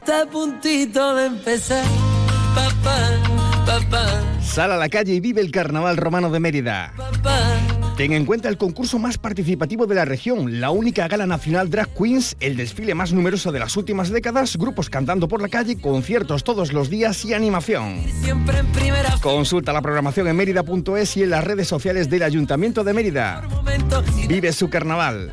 [0.01, 1.85] Está a puntito de empezar,
[2.55, 3.11] papá,
[3.67, 4.07] papá,
[4.41, 6.93] Sal a la calle y vive el Carnaval Romano de Mérida.
[7.97, 11.89] Ten en cuenta el concurso más participativo de la región, la única gala nacional Drag
[11.95, 16.45] Queens, el desfile más numeroso de las últimas décadas, grupos cantando por la calle, conciertos
[16.45, 18.05] todos los días y animación.
[18.23, 22.85] siempre en primera Consulta la programación en mérida.es y en las redes sociales del Ayuntamiento
[22.85, 23.43] de Mérida.
[24.29, 25.33] Vive su carnaval.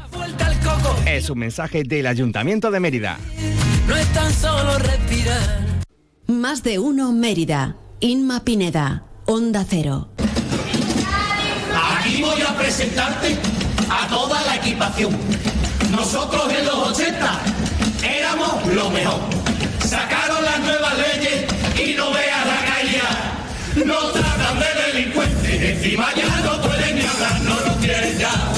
[1.06, 3.18] Es un mensaje del Ayuntamiento de Mérida.
[3.90, 5.84] no es tan solo respirar.
[6.28, 7.76] Más de uno Mérida.
[8.00, 9.04] Inma Pineda.
[9.26, 10.14] Onda Cero.
[12.64, 13.36] Presentarte
[13.90, 15.12] a toda la equipación.
[15.92, 17.40] Nosotros en los 80
[18.02, 19.20] éramos lo mejor.
[19.86, 21.44] Sacaron las nuevas leyes
[21.78, 23.86] y no veas la calle.
[23.86, 28.53] Nos tratan de delincuentes, encima ya no pueden ni hablar, no nos quieren ya.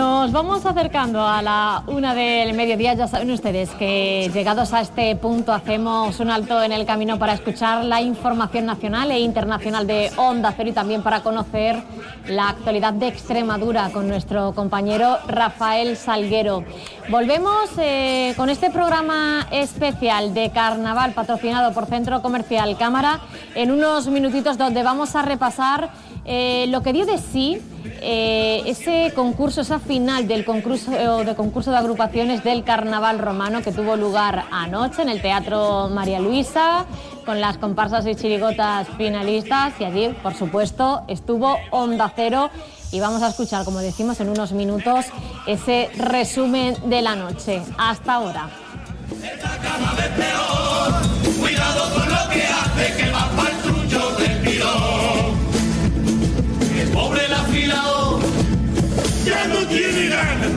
[0.00, 2.94] Nos vamos acercando a la una del mediodía.
[2.94, 7.34] Ya saben ustedes que llegados a este punto hacemos un alto en el camino para
[7.34, 11.82] escuchar la información nacional e internacional de Onda Cero y también para conocer
[12.28, 16.64] la actualidad de Extremadura con nuestro compañero Rafael Salguero.
[17.10, 23.20] Volvemos eh, con este programa especial de carnaval patrocinado por Centro Comercial Cámara
[23.54, 25.90] en unos minutitos donde vamos a repasar
[26.32, 27.60] eh, lo que dio de sí
[28.00, 33.62] eh, ese concurso, esa final del concurso eh, de concurso de agrupaciones del Carnaval Romano
[33.62, 36.86] que tuvo lugar anoche en el Teatro María Luisa
[37.26, 42.48] con las comparsas y chirigotas finalistas y allí, por supuesto, estuvo Onda Cero
[42.92, 45.06] y vamos a escuchar, como decimos, en unos minutos
[45.48, 47.60] ese resumen de la noche.
[47.76, 48.50] Hasta ahora.
[59.24, 60.48] Ya no tiene gana.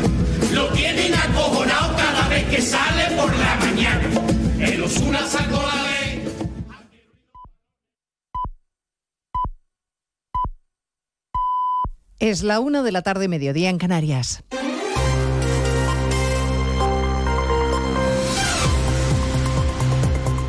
[0.52, 4.08] Lo tienen acojonado cada vez que sale por la mañana.
[4.60, 6.24] El Osuna sacó la ley.
[12.20, 14.44] Es la una de la tarde, mediodía en Canarias.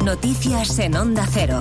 [0.05, 1.61] Noticias en Onda Cero.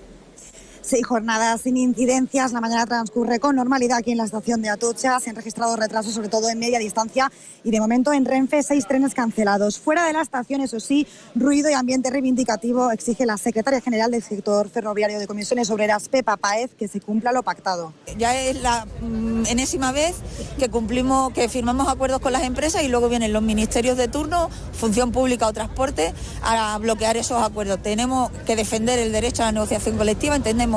[0.81, 2.53] Seis jornadas sin incidencias.
[2.53, 5.19] La mañana transcurre con normalidad aquí en la estación de Atocha.
[5.19, 7.31] Se han registrado retrasos, sobre todo en media distancia.
[7.63, 9.79] Y de momento en Renfe, seis trenes cancelados.
[9.79, 11.05] Fuera de la estación, eso sí,
[11.35, 16.37] ruido y ambiente reivindicativo exige la secretaria general del sector ferroviario de Comisiones Obreras, Pepa
[16.37, 17.93] Paez, que se cumpla lo pactado.
[18.17, 20.15] Ya es la mm, enésima vez
[20.57, 24.49] que cumplimos, que firmamos acuerdos con las empresas y luego vienen los ministerios de turno,
[24.73, 27.81] función pública o transporte, a bloquear esos acuerdos.
[27.83, 30.35] Tenemos que defender el derecho a la negociación colectiva.
[30.35, 30.70] Entendemos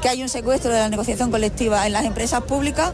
[0.00, 2.92] que hay un secuestro de la negociación colectiva en las empresas públicas.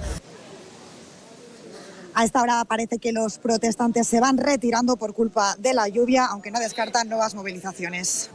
[2.15, 6.27] A esta hora parece que los protestantes se van retirando por culpa de la lluvia,
[6.27, 8.31] aunque no descartan nuevas movilizaciones.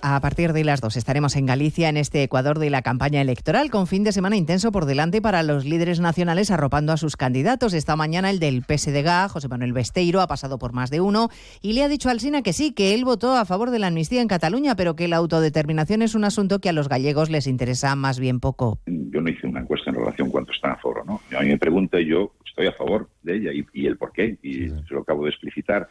[0.00, 3.70] A partir de las dos estaremos en Galicia, en este Ecuador de la campaña electoral,
[3.70, 7.72] con fin de semana intenso por delante para los líderes nacionales arropando a sus candidatos.
[7.72, 11.28] Esta mañana el del PSDG, José Manuel Besteiro, ha pasado por más de uno
[11.60, 13.86] y le ha dicho al Sina que sí, que él votó a favor de la
[13.86, 17.46] amnistía en Cataluña, pero que la autodeterminación es un asunto que a los gallegos les
[17.46, 18.80] interesa más bien poco.
[18.86, 21.20] Yo no hice una encuesta en relación cuánto están a favor, ¿no?
[21.38, 24.10] A mí me pregunta y yo estoy a favor de ella y, y el por
[24.10, 25.88] qué, y se lo acabo de explicitar.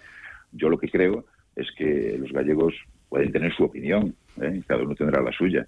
[0.51, 1.23] Yo lo que creo
[1.55, 2.73] es que los gallegos
[3.11, 4.61] pueden tener su opinión, ¿eh?
[4.65, 5.67] cada uno tendrá la suya,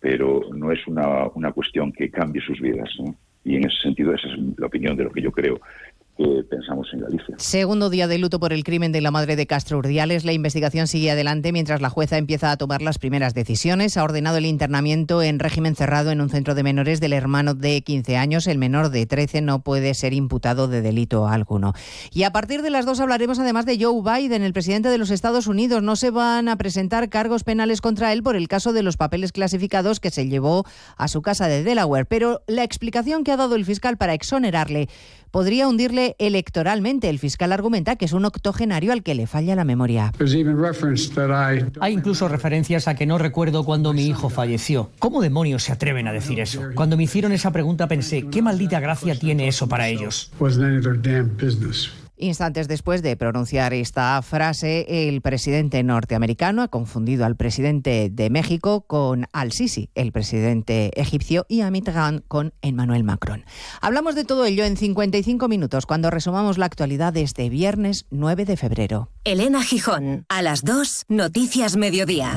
[0.00, 2.90] pero no es una, una cuestión que cambie sus vidas.
[2.98, 3.14] ¿no?
[3.44, 5.60] Y en ese sentido, esa es la opinión de lo que yo creo
[6.48, 7.34] pensamos en Galicia.
[7.38, 10.24] Segundo día de luto por el crimen de la madre de Castro Urdiales.
[10.24, 13.96] La investigación sigue adelante mientras la jueza empieza a tomar las primeras decisiones.
[13.96, 17.80] Ha ordenado el internamiento en régimen cerrado en un centro de menores del hermano de
[17.82, 18.46] 15 años.
[18.46, 21.72] El menor de 13 no puede ser imputado de delito alguno.
[22.12, 25.10] Y a partir de las dos hablaremos además de Joe Biden, el presidente de los
[25.10, 25.82] Estados Unidos.
[25.82, 29.32] No se van a presentar cargos penales contra él por el caso de los papeles
[29.32, 30.64] clasificados que se llevó
[30.96, 32.06] a su casa de Delaware.
[32.06, 34.88] Pero la explicación que ha dado el fiscal para exonerarle
[35.30, 37.08] podría hundirle electoralmente.
[37.08, 40.12] El fiscal argumenta que es un octogenario al que le falla la memoria.
[41.80, 44.90] Hay incluso referencias a que no recuerdo cuando mi hijo falleció.
[44.98, 46.62] ¿Cómo demonios se atreven a decir eso?
[46.74, 50.30] Cuando me hicieron esa pregunta pensé, ¿qué maldita gracia tiene eso para ellos?
[52.20, 58.82] Instantes después de pronunciar esta frase, el presidente norteamericano ha confundido al presidente de México
[58.82, 63.44] con al-Sisi, el presidente egipcio, y a Mitterrand con Emmanuel Macron.
[63.80, 68.44] Hablamos de todo ello en 55 minutos cuando resumamos la actualidad de este viernes 9
[68.44, 69.10] de febrero.
[69.24, 72.36] Elena Gijón, a las 2, Noticias Mediodía.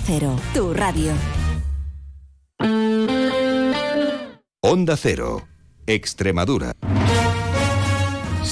[0.00, 1.12] Cero, tu radio.
[4.62, 5.42] Onda Cero,
[5.86, 6.72] Extremadura.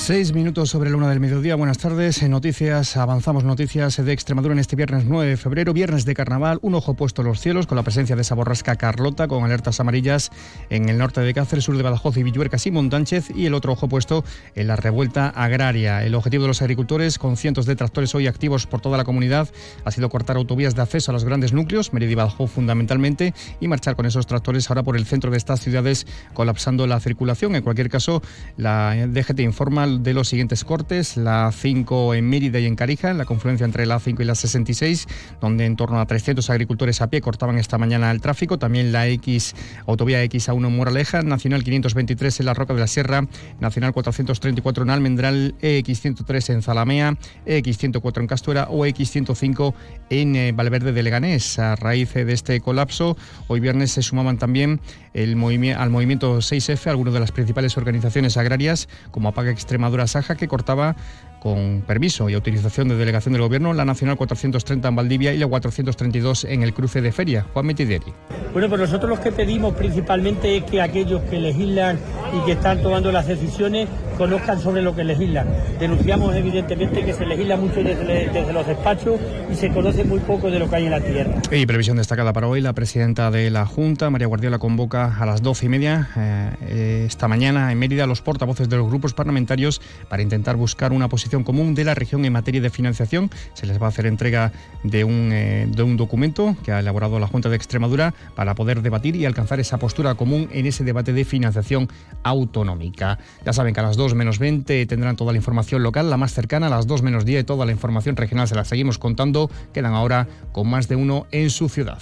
[0.04, 1.54] Seis minutos sobre la una del mediodía.
[1.54, 2.22] Buenas tardes.
[2.22, 6.58] En noticias, avanzamos noticias de Extremadura en este viernes 9 de febrero, viernes de carnaval.
[6.60, 9.80] Un ojo puesto en los cielos con la presencia de esa borrasca Carlota con alertas
[9.80, 10.30] amarillas
[10.68, 13.30] en el norte de Cáceres, sur de Badajoz y Villuercas y Montánchez.
[13.34, 16.04] Y el otro ojo puesto en la revuelta agraria.
[16.04, 19.48] El objetivo de los agricultores, con cientos de tractores hoy activos por toda la comunidad,
[19.86, 23.68] ha sido cortar autovías de acceso a los grandes núcleos, Mérida y Badajoz fundamentalmente, y
[23.68, 27.56] marchar con esos tractores ahora por el centro de estas ciudades, colapsando la circulación.
[27.56, 28.20] En cualquier caso,
[28.58, 33.18] la DGT informa de los siguientes cortes, la 5 en Mérida y en Carija, en
[33.18, 35.06] la confluencia entre la 5 y la 66,
[35.40, 39.06] donde en torno a 300 agricultores a pie cortaban esta mañana el tráfico, también la
[39.08, 39.54] X,
[39.86, 43.26] autovía X1 en Moraleja, Nacional 523 en la Roca de la Sierra,
[43.60, 47.16] Nacional 434 en Almendral, EX103 en Zalamea,
[47.46, 49.74] EX104 en Castuera o X105
[50.10, 51.58] en eh, Valverde de Leganés.
[51.58, 53.16] A raíz de este colapso,
[53.48, 54.80] hoy viernes se sumaban también
[55.14, 55.32] el
[55.76, 60.96] al movimiento 6F algunas de las principales organizaciones agrarias como Apaga Extremadura Saja que cortaba
[61.44, 65.46] con permiso y autorización de delegación del Gobierno la Nacional 430 en Valdivia y la
[65.46, 67.44] 432 en el cruce de Feria.
[67.52, 68.14] Juan Metideri.
[68.54, 71.98] Bueno, pues nosotros lo que pedimos principalmente es que aquellos que legislan
[72.32, 75.46] y que están tomando las decisiones conozcan sobre lo que legislan.
[75.78, 79.20] Denunciamos evidentemente que se legisla mucho desde, desde, los despachos
[79.52, 81.34] y se conoce muy poco de lo que hay en la tierra.
[81.50, 85.42] Y previsión destacada para hoy, la presidenta de la Junta, María Guardiola, convoca a las
[85.42, 90.22] doce y media eh, esta mañana en Mérida los portavoces de los grupos parlamentarios para
[90.22, 93.30] intentar buscar una posición común de la región en materia de financiación.
[93.54, 97.18] Se les va a hacer entrega de un, eh, de un documento que ha elaborado
[97.18, 101.12] la Junta de Extremadura para poder debatir y alcanzar esa postura común en ese debate
[101.12, 101.88] de financiación
[102.22, 103.18] autonómica.
[103.44, 106.32] Ya saben que a las 2 menos 20 tendrán toda la información local, la más
[106.32, 109.50] cercana, a las 2 menos 10 toda la información regional se la seguimos contando.
[109.72, 111.98] Quedan ahora con más de uno en su ciudad.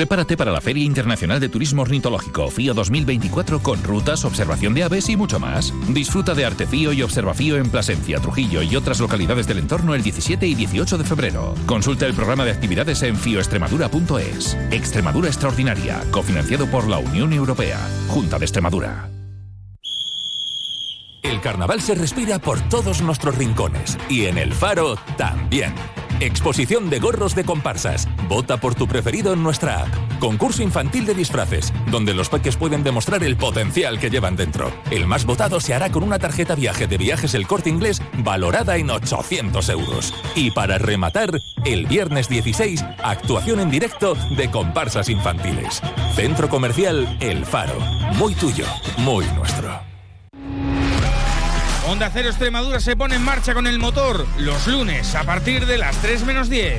[0.00, 5.10] Prepárate para la Feria Internacional de Turismo Ornitológico FIO 2024 con rutas, observación de aves
[5.10, 5.74] y mucho más.
[5.90, 10.46] Disfruta de Artefío y Observafío en Plasencia, Trujillo y otras localidades del entorno el 17
[10.46, 11.54] y 18 de febrero.
[11.66, 14.56] Consulta el programa de actividades en fioextremadura.es.
[14.70, 17.78] Extremadura Extraordinaria, cofinanciado por la Unión Europea.
[18.08, 19.10] Junta de Extremadura.
[21.22, 25.74] El carnaval se respira por todos nuestros rincones y en el faro también.
[26.20, 28.06] Exposición de gorros de comparsas.
[28.28, 30.18] Vota por tu preferido en nuestra app.
[30.18, 34.70] Concurso infantil de disfraces, donde los peques pueden demostrar el potencial que llevan dentro.
[34.90, 38.76] El más votado se hará con una tarjeta viaje de viajes El Corte Inglés valorada
[38.76, 40.12] en 800 euros.
[40.34, 41.30] Y para rematar,
[41.64, 45.80] el viernes 16, actuación en directo de comparsas infantiles.
[46.14, 47.80] Centro Comercial El Faro.
[48.18, 48.66] Muy tuyo,
[48.98, 49.89] muy nuestro.
[51.90, 55.76] Onda Cero Extremadura se pone en marcha con el motor los lunes a partir de
[55.76, 56.78] las 3 menos 10.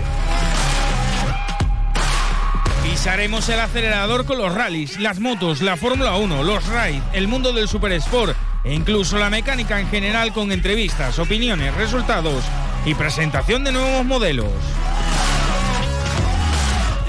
[2.82, 7.51] Pisaremos el acelerador con los rallies, las motos, la Fórmula 1, los ride, el mundo
[7.51, 12.45] del super sport e incluso la mecánica en general con entrevistas, opiniones, resultados
[12.86, 14.53] y presentación de nuevos modelos.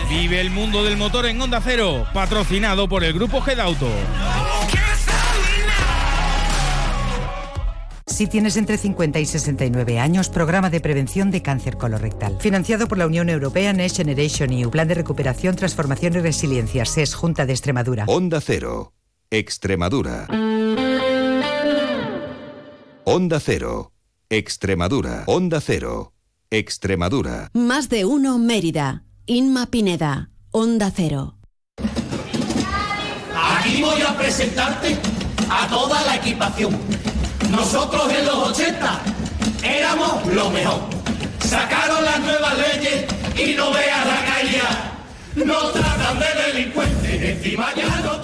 [0.08, 3.88] Vive el mundo del motor en Onda Cero, patrocinado por el grupo Gedauto.
[8.12, 12.36] Si tienes entre 50 y 69 años, programa de prevención de cáncer colorectal.
[12.40, 17.14] Financiado por la Unión Europea Next Generation EU, Plan de Recuperación, Transformación y Resiliencia, SES,
[17.14, 18.04] Junta de Extremadura.
[18.08, 18.92] Onda Cero,
[19.30, 20.28] Extremadura.
[23.04, 23.92] Onda Cero,
[24.28, 25.24] Extremadura.
[25.26, 26.12] Onda Cero.
[26.50, 27.50] Extremadura.
[27.54, 29.04] Más de uno Mérida.
[29.24, 30.28] Inma Pineda.
[30.50, 31.38] Onda Cero.
[33.34, 34.98] Aquí voy a presentarte
[35.48, 36.78] a toda la equipación.
[37.52, 39.00] Nosotros en los 80
[39.62, 40.80] éramos lo mejor.
[41.38, 43.04] Sacaron las nuevas leyes
[43.36, 44.62] y no veas la calle.
[45.34, 48.20] Nos tratan de delincuentes, encima ya no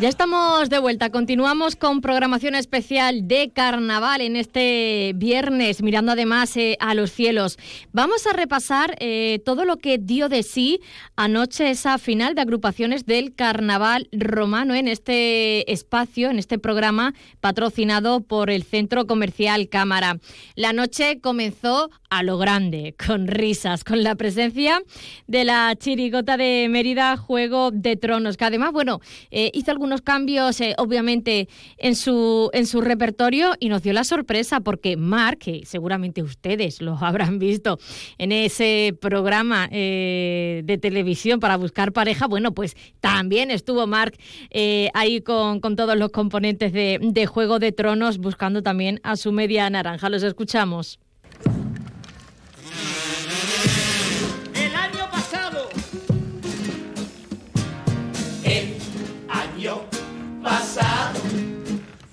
[0.00, 1.10] Ya estamos de vuelta.
[1.10, 7.58] Continuamos con programación especial de carnaval en este viernes, mirando además eh, a los cielos.
[7.90, 10.78] Vamos a repasar eh, todo lo que dio de sí
[11.16, 18.20] anoche esa final de agrupaciones del carnaval romano en este espacio, en este programa patrocinado
[18.20, 20.20] por el Centro Comercial Cámara.
[20.54, 24.80] La noche comenzó a lo grande, con risas, con la presencia
[25.26, 29.00] de la chirigota de Mérida, Juego de Tronos, que además, bueno,
[29.32, 34.04] eh, hizo algunos cambios, eh, obviamente, en su, en su repertorio y nos dio la
[34.04, 37.78] sorpresa porque Mark, que seguramente ustedes lo habrán visto
[38.18, 44.16] en ese programa eh, de televisión para buscar pareja, bueno, pues también estuvo Mark
[44.50, 49.16] eh, ahí con, con todos los componentes de, de Juego de Tronos buscando también a
[49.16, 50.08] su media naranja.
[50.10, 50.98] Los escuchamos.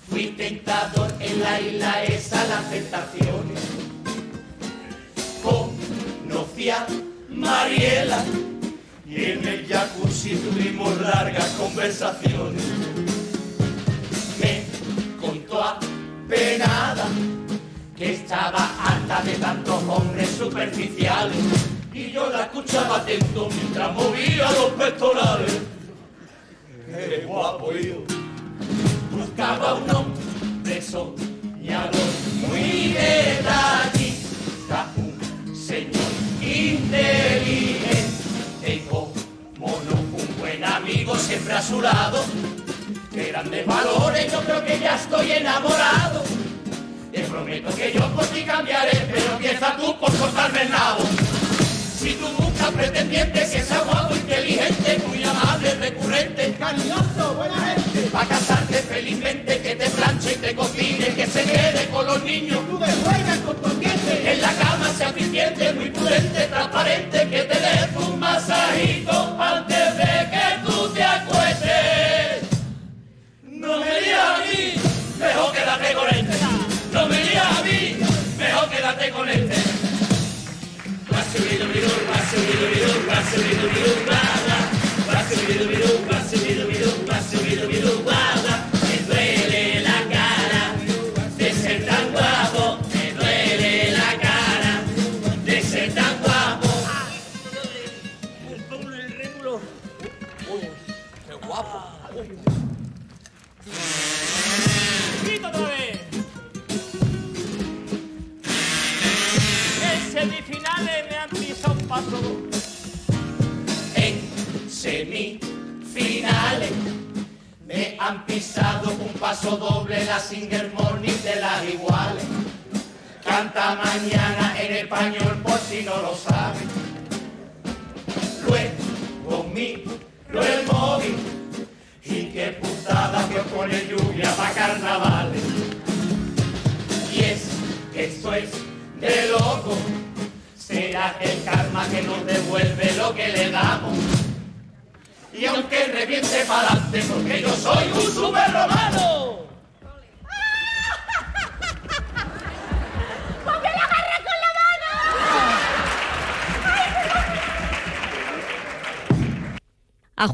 [0.10, 3.60] Fui tentador en la isla esa las tentaciones.
[5.42, 6.86] Conocí a
[7.30, 8.24] Mariela
[9.08, 12.64] y en el jacuzzi tuvimos largas conversaciones.
[14.40, 14.64] Me
[15.20, 17.08] contó apenada
[17.98, 21.38] que estaba harta de tantos hombres superficiales
[21.94, 25.62] y yo la escuchaba atento mientras movía los pectorales.
[26.88, 28.25] ¡Qué guapo yo!
[29.16, 32.12] Buscaba un hombre soñador
[32.50, 36.12] muy detallista, un señor
[36.42, 37.96] inteligente
[38.90, 42.26] como no un buen amigo siempre a su lado.
[43.14, 44.30] ¡Qué grandes valores!
[44.34, 46.22] Yo creo que ya estoy enamorado.
[47.14, 51.06] Te prometo que yo por ti cambiaré, pero empieza tú por cortarme el nabo.
[51.98, 58.22] Si tú buscas pretendiente que sea guapo, inteligente, muy amable, recurrente, cariñoso, buena gente, va
[58.24, 62.60] a casarte felizmente, que te planche y te cocine, que se quede con los niños,
[62.70, 67.42] tú de juegas con tu ambiente, en la cama sea eficiente, muy prudente, transparente, que
[67.44, 72.44] te dé un masajito antes de que tú te acuestes.
[73.44, 74.74] No me digas a mí,
[75.18, 75.65] mejor quédate
[81.38, 81.56] Me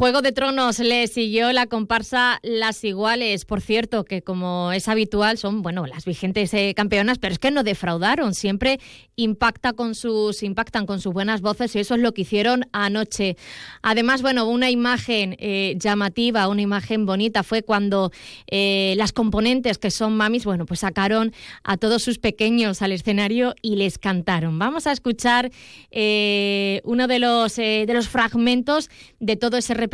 [0.01, 3.45] Juego de Tronos le siguió la comparsa Las Iguales.
[3.45, 7.51] Por cierto, que como es habitual, son bueno las vigentes eh, campeonas, pero es que
[7.51, 8.33] no defraudaron.
[8.33, 8.79] Siempre
[9.15, 13.37] impacta con sus, impactan con sus buenas voces y eso es lo que hicieron anoche.
[13.83, 18.11] Además, bueno, una imagen eh, llamativa, una imagen bonita fue cuando
[18.47, 21.31] eh, las componentes que son mamis, bueno, pues sacaron
[21.63, 24.57] a todos sus pequeños al escenario y les cantaron.
[24.57, 25.51] Vamos a escuchar
[25.91, 28.89] uno de los, de los fragmentos
[29.19, 29.90] de todo ese repertorio.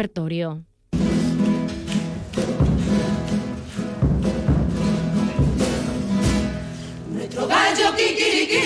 [7.12, 8.66] Nuestro gallo kikiriki.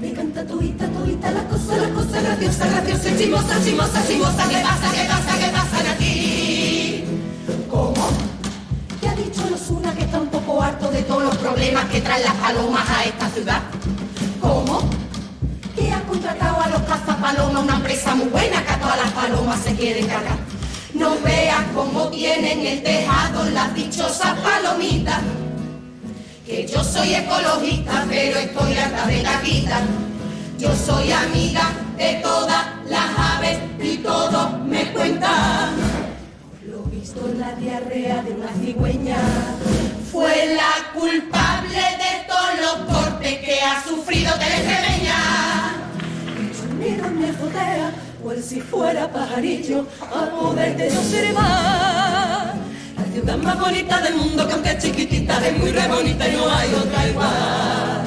[0.00, 4.48] Me canta tuita, tuita, la cosa, la cosa graciosa, graciosa, chimosa, chimosa, chimosa.
[4.48, 7.04] ¿Qué pasa, qué pasa, qué pasa aquí?
[7.70, 8.08] ¿Cómo?
[9.00, 10.60] ¿Qué ha dicho los una que tampoco
[11.94, 13.62] que traen las palomas a esta ciudad.
[17.24, 20.36] A los cazapalomas una empresa muy buena que a todas las palomas se quieren cargar.
[20.92, 25.20] No veas cómo tienen el tejado las dichosas palomitas.
[26.46, 29.80] Que yo soy ecologista, pero estoy harta de vida.
[30.58, 35.70] Yo soy amiga de todas las aves y todo me cuenta.
[36.66, 39.16] Lo visto en la diarrea de una cigüeña
[40.12, 44.30] fue la culpable de todos los cortes que ha sufrido.
[47.12, 47.92] Me fotea,
[48.22, 50.90] pues si fuera pajarillo, a poderte
[51.34, 52.54] más.
[52.96, 56.32] La ciudad más bonita del mundo, que aunque es chiquitita, es muy re bonita y
[56.36, 58.02] no hay otra igual.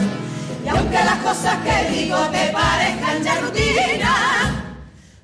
[0.66, 4.66] Y aunque las cosas que digo te parezcan ya rutina,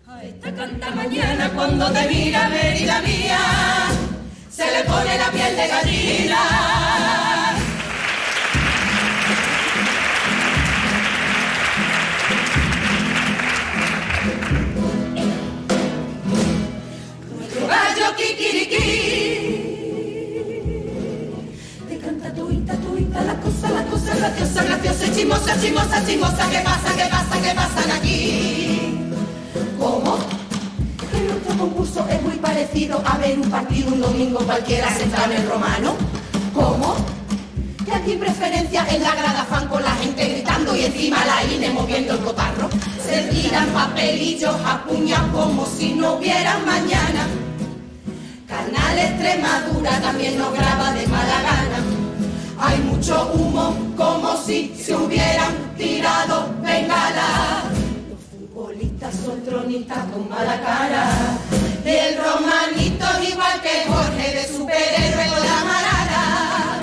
[0.07, 3.39] a esta canta mañana cuando te mira Mérida mía,
[4.49, 7.22] se le pone la piel de gallina.
[17.73, 18.87] Gallo kikiriki
[21.89, 26.89] te canta tuita, tuita, la cosa, la cosa graciosa, graciosa, chimosa, chimosa, chimosa, ¿qué pasa,
[26.97, 28.19] qué pasa, qué pasa aquí?
[29.79, 30.17] ¿Cómo?
[31.11, 35.41] Que nuestro concurso es muy parecido a ver un partido un domingo cualquiera sentado en
[35.41, 35.95] el romano.
[36.53, 36.95] ¿Cómo?
[37.85, 41.69] Que aquí preferencia en la grada fan con la gente gritando y encima la INE
[41.71, 42.69] moviendo el cotarro.
[43.03, 47.27] Se tiran papelillos a puñas como si no hubiera mañana.
[48.53, 51.79] Canal Extremadura también nos graba de mala gana.
[52.59, 57.63] Hay mucho humo como si se hubieran tirado bengalas.
[58.11, 61.09] Los futbolistas son tronistas con mala cara.
[61.83, 66.81] El romanito es igual que Jorge de superhéroe con la marada.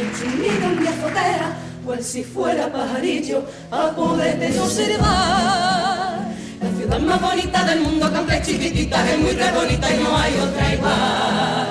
[0.00, 3.42] El chumino en mi azotea, pues si fuera pajarillo,
[3.72, 6.21] a poderte no se va.
[6.62, 10.16] La ciudad más bonita del mundo, que aunque es es muy re bonita y no
[10.16, 11.68] hay otra igual.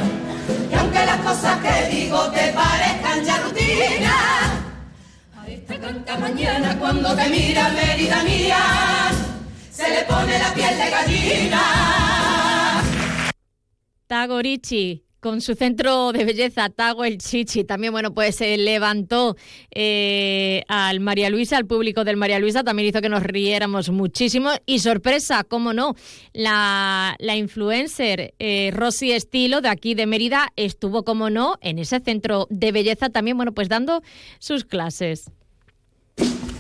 [0.70, 4.16] Y aunque las cosas que digo te parezcan ya rutina,
[5.38, 9.12] a esta canta mañana cuando te mira Mérida mía,
[9.72, 11.62] se le pone la piel de gallina.
[14.08, 19.38] Tagorichi, con su centro de belleza, Tago el Chichi, también, bueno, pues se levantó
[19.70, 24.50] eh, al María Luisa, al público del María Luisa, también hizo que nos riéramos muchísimo.
[24.66, 25.96] Y sorpresa, cómo no,
[26.34, 32.00] la, la influencer eh, Rosy Estilo, de aquí de Mérida, estuvo, como no, en ese
[32.00, 34.02] centro de belleza también, bueno, pues dando
[34.40, 35.30] sus clases.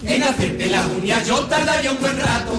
[0.05, 2.53] En hacerte las uñas yo tardaría un buen rato.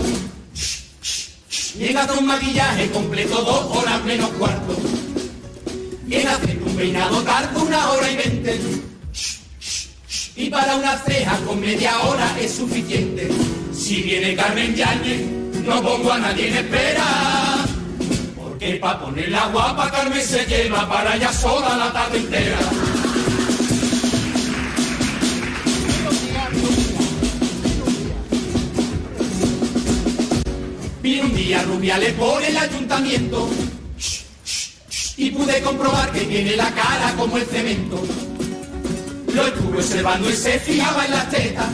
[1.79, 4.92] Y en hacer un maquillaje completo dos horas menos cuarto.
[6.13, 8.61] Y en hacer un peinado tardo una hora y veinte.
[10.37, 13.31] Y para una ceja con media hora es suficiente.
[13.73, 15.23] Si viene Carmen Yañez,
[15.65, 17.65] no pongo a nadie en espera.
[18.37, 22.59] Porque pa' ponerla guapa Carmen se lleva para allá sola la tarde entera.
[31.01, 33.49] Vino un día Rubiales por el ayuntamiento
[35.23, 38.03] y pude comprobar que tiene la cara como el cemento.
[39.33, 41.69] Lo estuve observando y se fijaba en las tetas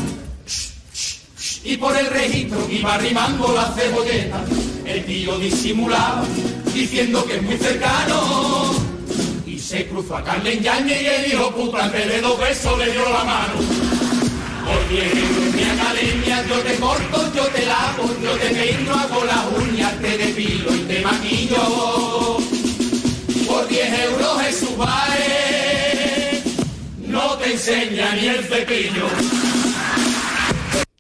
[1.65, 4.45] y por el registro iba arrimando la cebolleta.
[4.85, 6.25] El tío disimulaba
[6.75, 8.75] diciendo que es muy cercano
[9.47, 12.93] y se cruzó a Carmen Yañez y el hijo puta en de dos besos le
[12.93, 13.55] dio la mano.
[14.67, 18.95] Por diez euros en mi academia yo te corto, yo te lavo, yo te peino,
[18.95, 22.58] hago las uñas, te depilo y te maquillo.
[23.59, 26.45] Por 10 euros Jesús Baez
[27.09, 29.38] no te enseña ni el cepillo.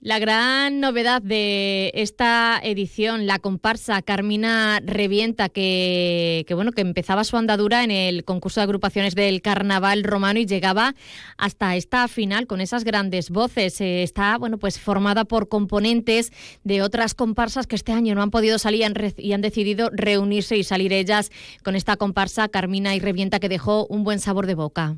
[0.08, 7.24] La gran novedad de esta edición, la comparsa Carmina Revienta, que, que, bueno, que empezaba
[7.24, 10.94] su andadura en el concurso de agrupaciones del Carnaval Romano y llegaba
[11.36, 13.82] hasta esta final con esas grandes voces.
[13.82, 16.32] Eh, está bueno, pues formada por componentes
[16.64, 20.56] de otras comparsas que este año no han podido salir han, y han decidido reunirse
[20.56, 21.30] y salir ellas
[21.62, 24.96] con esta comparsa Carmina y Revienta que dejó un buen sabor de boca.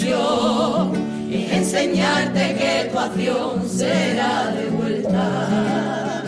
[0.00, 0.92] Misión
[1.30, 6.22] es enseñarte que tu acción será de vuelta.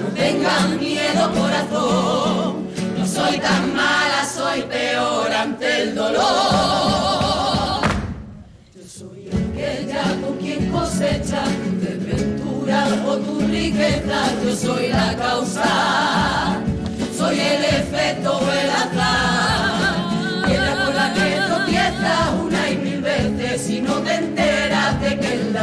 [0.00, 2.68] No tengas miedo, corazón,
[2.98, 6.20] no soy tan mala, soy peor ante el dolor.
[8.74, 16.60] Yo soy aquella con quien cosecha tu desventura o tu riqueza, yo soy la causa,
[17.16, 18.70] soy el efecto el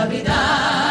[0.06, 0.87] vida.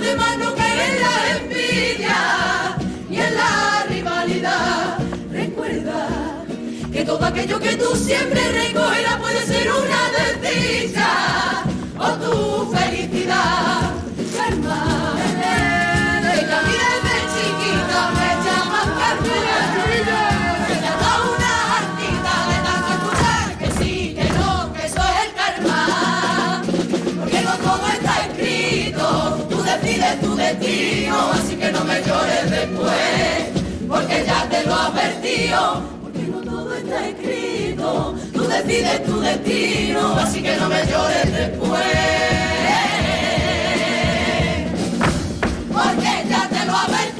[0.00, 2.76] Los demás, no en la envidia
[3.08, 4.98] ni en la rivalidad.
[5.30, 6.08] Recuerda
[6.92, 11.64] que todo aquello que tú siempre recogerás puede ser una desdicha
[11.98, 13.29] o tu felicidad.
[35.50, 41.82] Porque no todo está escrito, tú decides tu destino, así que no me llores después.
[45.72, 47.10] Porque ya te lo advertido.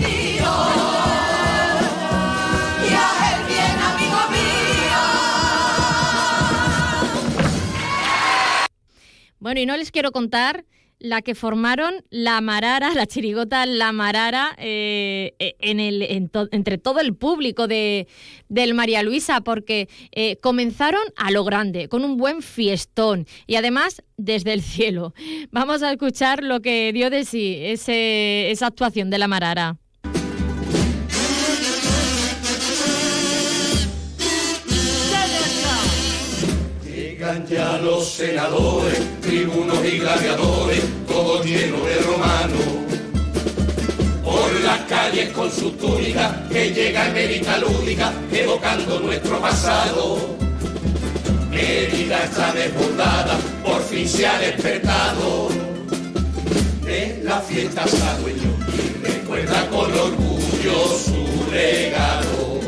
[9.41, 10.65] Bueno, y no les quiero contar
[11.01, 16.79] la que formaron la Marara, la chirigota La Marara, eh, eh, en el, en entre
[16.79, 18.07] todo el público de,
[18.49, 24.03] del María Luisa, porque eh, comenzaron a lo grande, con un buen fiestón y además
[24.17, 25.15] desde el cielo.
[25.51, 29.80] Vamos a escuchar lo que dio de sí ese- esa actuación de La Marara.
[37.31, 42.65] Ya los senadores, tribunos y gladiadores, todos llenos de romanos.
[44.25, 50.37] Por las calles con sus túnicas, que llega Mérida lúdica, evocando nuestro pasado.
[51.51, 55.51] Mérida está desbordada, por fin se ha despertado.
[56.85, 62.61] De la fiesta se adueñó y recuerda con orgullo su legado.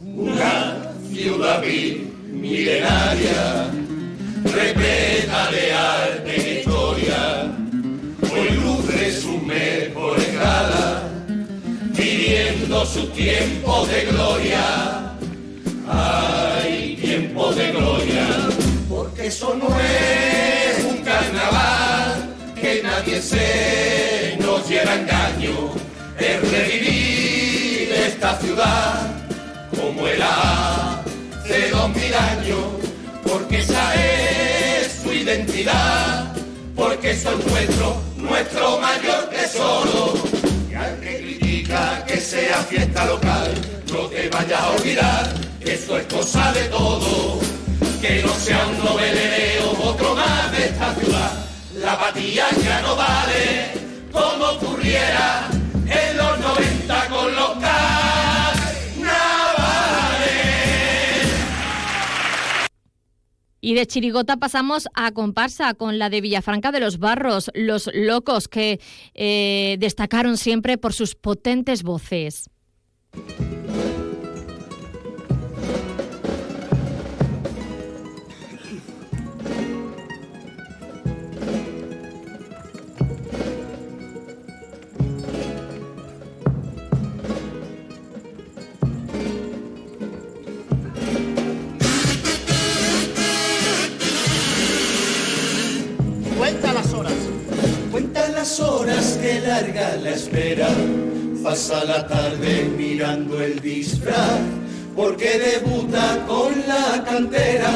[0.00, 2.15] Una ciudad vil,
[2.46, 3.70] milenaria,
[4.44, 7.52] repleta de arte e historia.
[8.32, 11.02] Hoy luce su mejor escala,
[11.96, 15.12] viviendo su tiempo de gloria.
[15.88, 18.26] Hay tiempo de gloria,
[18.88, 25.70] porque eso no es un carnaval, que nadie se nos lleva engaño,
[26.18, 29.12] es revivir esta ciudad
[29.76, 30.95] como era
[31.56, 32.64] hace dos mil años,
[33.22, 36.34] porque esa es su identidad,
[36.74, 40.14] porque eso es nuestro, nuestro mayor tesoro.
[40.70, 43.54] Y al que critica que sea fiesta local,
[43.92, 47.40] no te vayas a olvidar que esto es cosa de todo,
[48.00, 51.46] que no sea un novelereo, otro más de esta ciudad.
[51.80, 53.72] La apatía ya no vale,
[54.12, 55.48] como ocurriera
[63.66, 68.46] Y de chirigota pasamos a comparsa con la de Villafranca de los Barros, Los Locos,
[68.46, 68.78] que
[69.12, 72.48] eh, destacaron siempre por sus potentes voces.
[98.46, 100.68] Las horas que larga la espera.
[101.42, 104.38] Pasa la tarde mirando el disfraz.
[104.94, 107.72] Porque debuta con la cantera.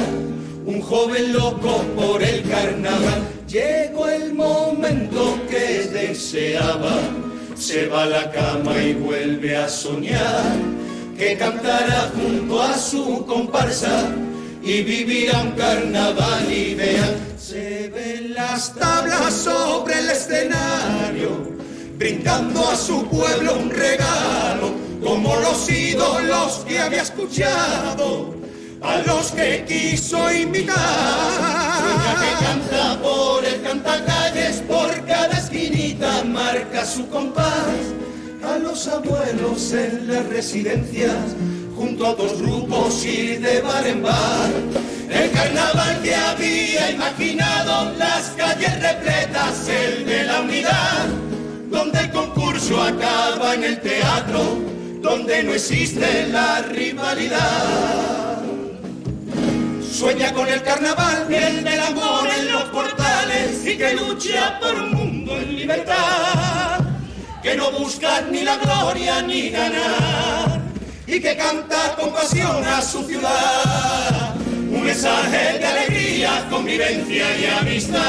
[0.65, 3.21] Un joven loco por el carnaval.
[3.49, 7.01] Llegó el momento que deseaba.
[7.57, 10.55] se va a la cama y vuelve a soñar
[11.19, 14.09] que cantará junto a su comparsa
[14.63, 21.57] y vivirá un carnaval y vean, se ven las tablas sobre el escenario,
[21.97, 28.35] brindando a su pueblo un regalo, como los ídolos que había escuchado,
[28.83, 30.77] a los que quiso imitar.
[31.81, 37.47] Sueña que canta por el cantacalles, por cada esquinita marca su compás,
[38.45, 41.15] a los abuelos en las residencias
[41.81, 44.51] junto a dos grupos y de bar en bar.
[45.09, 51.07] El carnaval que había imaginado, las calles repletas, el de la unidad,
[51.71, 54.59] donde el concurso acaba en el teatro,
[55.01, 58.43] donde no existe la rivalidad.
[59.91, 64.91] Sueña con el carnaval, el del amor en los portales y que lucha por un
[64.93, 66.81] mundo en libertad,
[67.43, 70.70] que no busca ni la gloria ni ganar
[71.13, 74.35] y que canta con pasión a su ciudad.
[74.71, 78.01] Un mensaje de alegría, convivencia y amistad.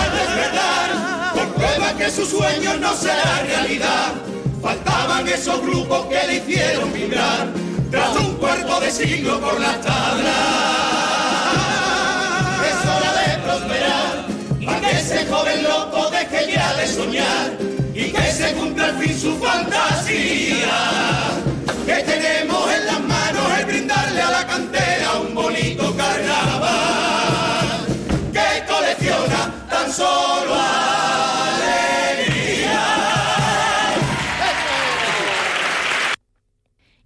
[0.00, 4.12] Al despertar, comprueba que sus sueños no serán realidad.
[4.62, 7.48] Faltaban esos grupos que le hicieron vibrar
[7.90, 10.34] tras un cuarto de siglo por las tablas.
[12.70, 14.26] Es hora de prosperar
[14.64, 17.69] para que ese joven loco deje ya de soñar
[18.12, 20.78] que se cumpla al fin su fantasía.
[21.86, 27.86] Que tenemos en las manos el brindarle a la cantera un bonito carnaval
[28.32, 30.54] que colecciona tan solo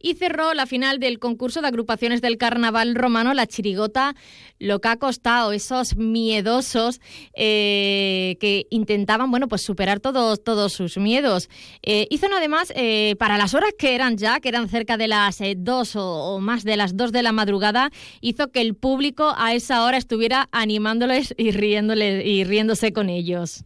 [0.04, 4.14] y cerró la final del concurso de agrupaciones del carnaval romano, la chirigota,
[4.58, 7.00] lo que ha costado esos miedosos
[7.32, 11.48] eh, que intentaban, bueno, pues superar todos, todos sus miedos.
[11.82, 15.38] Eh, hizo además, eh, para las horas que eran ya, que eran cerca de las
[15.56, 17.90] dos o, más de las dos de la madrugada,
[18.20, 23.64] hizo que el público a esa hora estuviera animándoles y, riéndoles, y riéndose con ellos.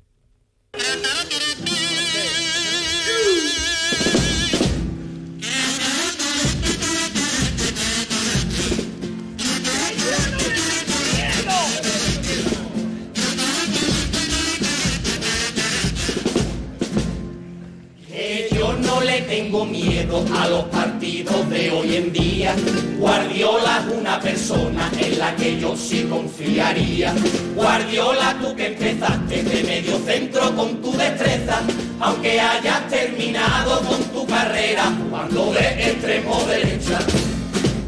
[19.07, 22.55] Tengo miedo a los partidos de hoy en día.
[22.99, 27.14] Guardiola es una persona en la que yo sí confiaría.
[27.55, 31.61] Guardiola, tú que empezaste de medio centro con tu destreza,
[32.01, 36.99] aunque hayas terminado con tu carrera jugando de extremo derecha.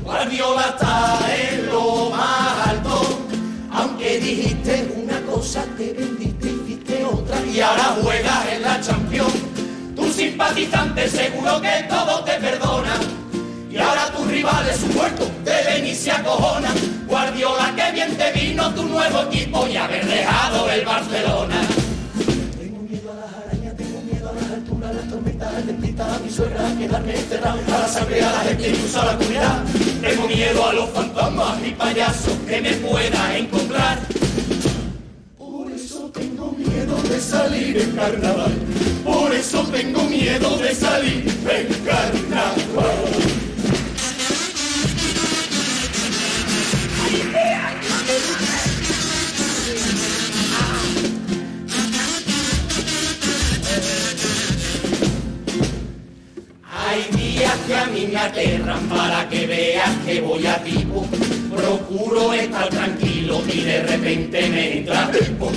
[0.04, 3.18] Guardiola está en lo más alto,
[3.72, 9.49] aunque dijiste una cosa, te vendiste y hiciste otra, y ahora juegas en la Champions
[10.20, 12.94] simpatizante seguro que todo te perdona.
[13.70, 16.74] Y ahora tus rivales, su muerto, deben y se acojonan.
[17.06, 21.62] Guardiola, que bien te vino tu nuevo equipo y haber dejado el Barcelona.
[22.58, 26.64] Tengo miedo a las arañas, tengo miedo a las alturas, las tormentas, a mi suegra,
[26.78, 29.64] quedarme enterrado, a la sangre, a la gente y a la comunidad.
[30.02, 34.19] Tengo miedo a los fantasmas y payasos que me pueda encontrar.
[37.10, 38.52] De salir en carnaval
[39.04, 43.10] por eso tengo miedo de salir en carnaval.
[56.72, 61.06] Hay días que a mí me aterran para que veas que voy a tipo.
[61.54, 65.50] Procuro estar tranquilo y de repente me entra tiempo.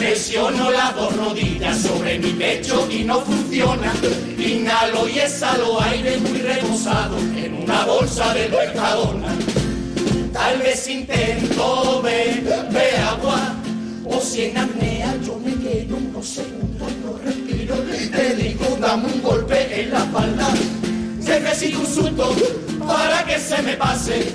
[0.00, 3.92] Presiono las dos rodillas sobre mi pecho y no funciona.
[4.38, 9.28] Inhalo y exhalo aire muy reposado en una bolsa de mercadona.
[10.32, 13.54] Tal vez intento beber agua
[14.06, 17.74] o si en apnea yo me quedo unos segundos y no respiro.
[18.10, 20.48] Te digo, dame un golpe en la espalda.
[21.18, 22.34] Necesito un susto
[22.86, 24.32] para que se me pase.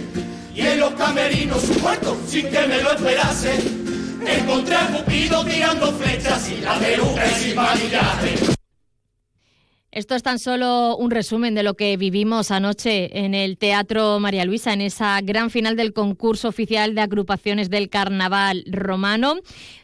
[0.53, 3.84] Y en los camerinos muerto sin que me lo esperase
[4.27, 8.54] Encontré a Cupido tirando flechas y la peluca sin maquillaje.
[9.95, 14.43] Esto es tan solo un resumen de lo que vivimos anoche en el Teatro María
[14.43, 19.35] Luisa, en esa gran final del concurso oficial de agrupaciones del Carnaval Romano.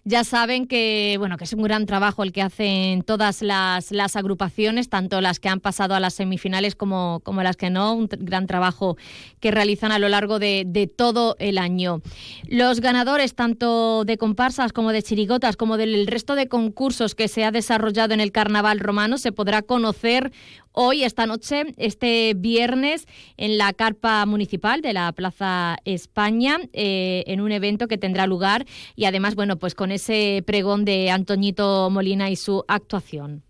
[0.04, 4.90] Ya saben que, bueno, que es un gran trabajo el que hacen todas las, agrupaciones,
[4.90, 8.48] tanto las que han pasado a las semifinales como, como las que no, un gran
[8.48, 8.98] trabajo
[9.40, 12.02] que realizan a lo largo de, de todo el año.
[12.50, 17.46] Los ganadores, tanto de comparsas como de chirigotas, como del resto de concursos que se
[17.46, 20.01] ha desarrollado en el Carnaval Romano, se podrá conocer
[20.72, 23.08] hoy, esta noche, este viernes,
[23.38, 28.66] en la carpa municipal de la Plaza España, eh, en un evento que tendrá lugar
[28.96, 33.44] y además, bueno, pues con ese pregón de Antoñito Molina y su actuación.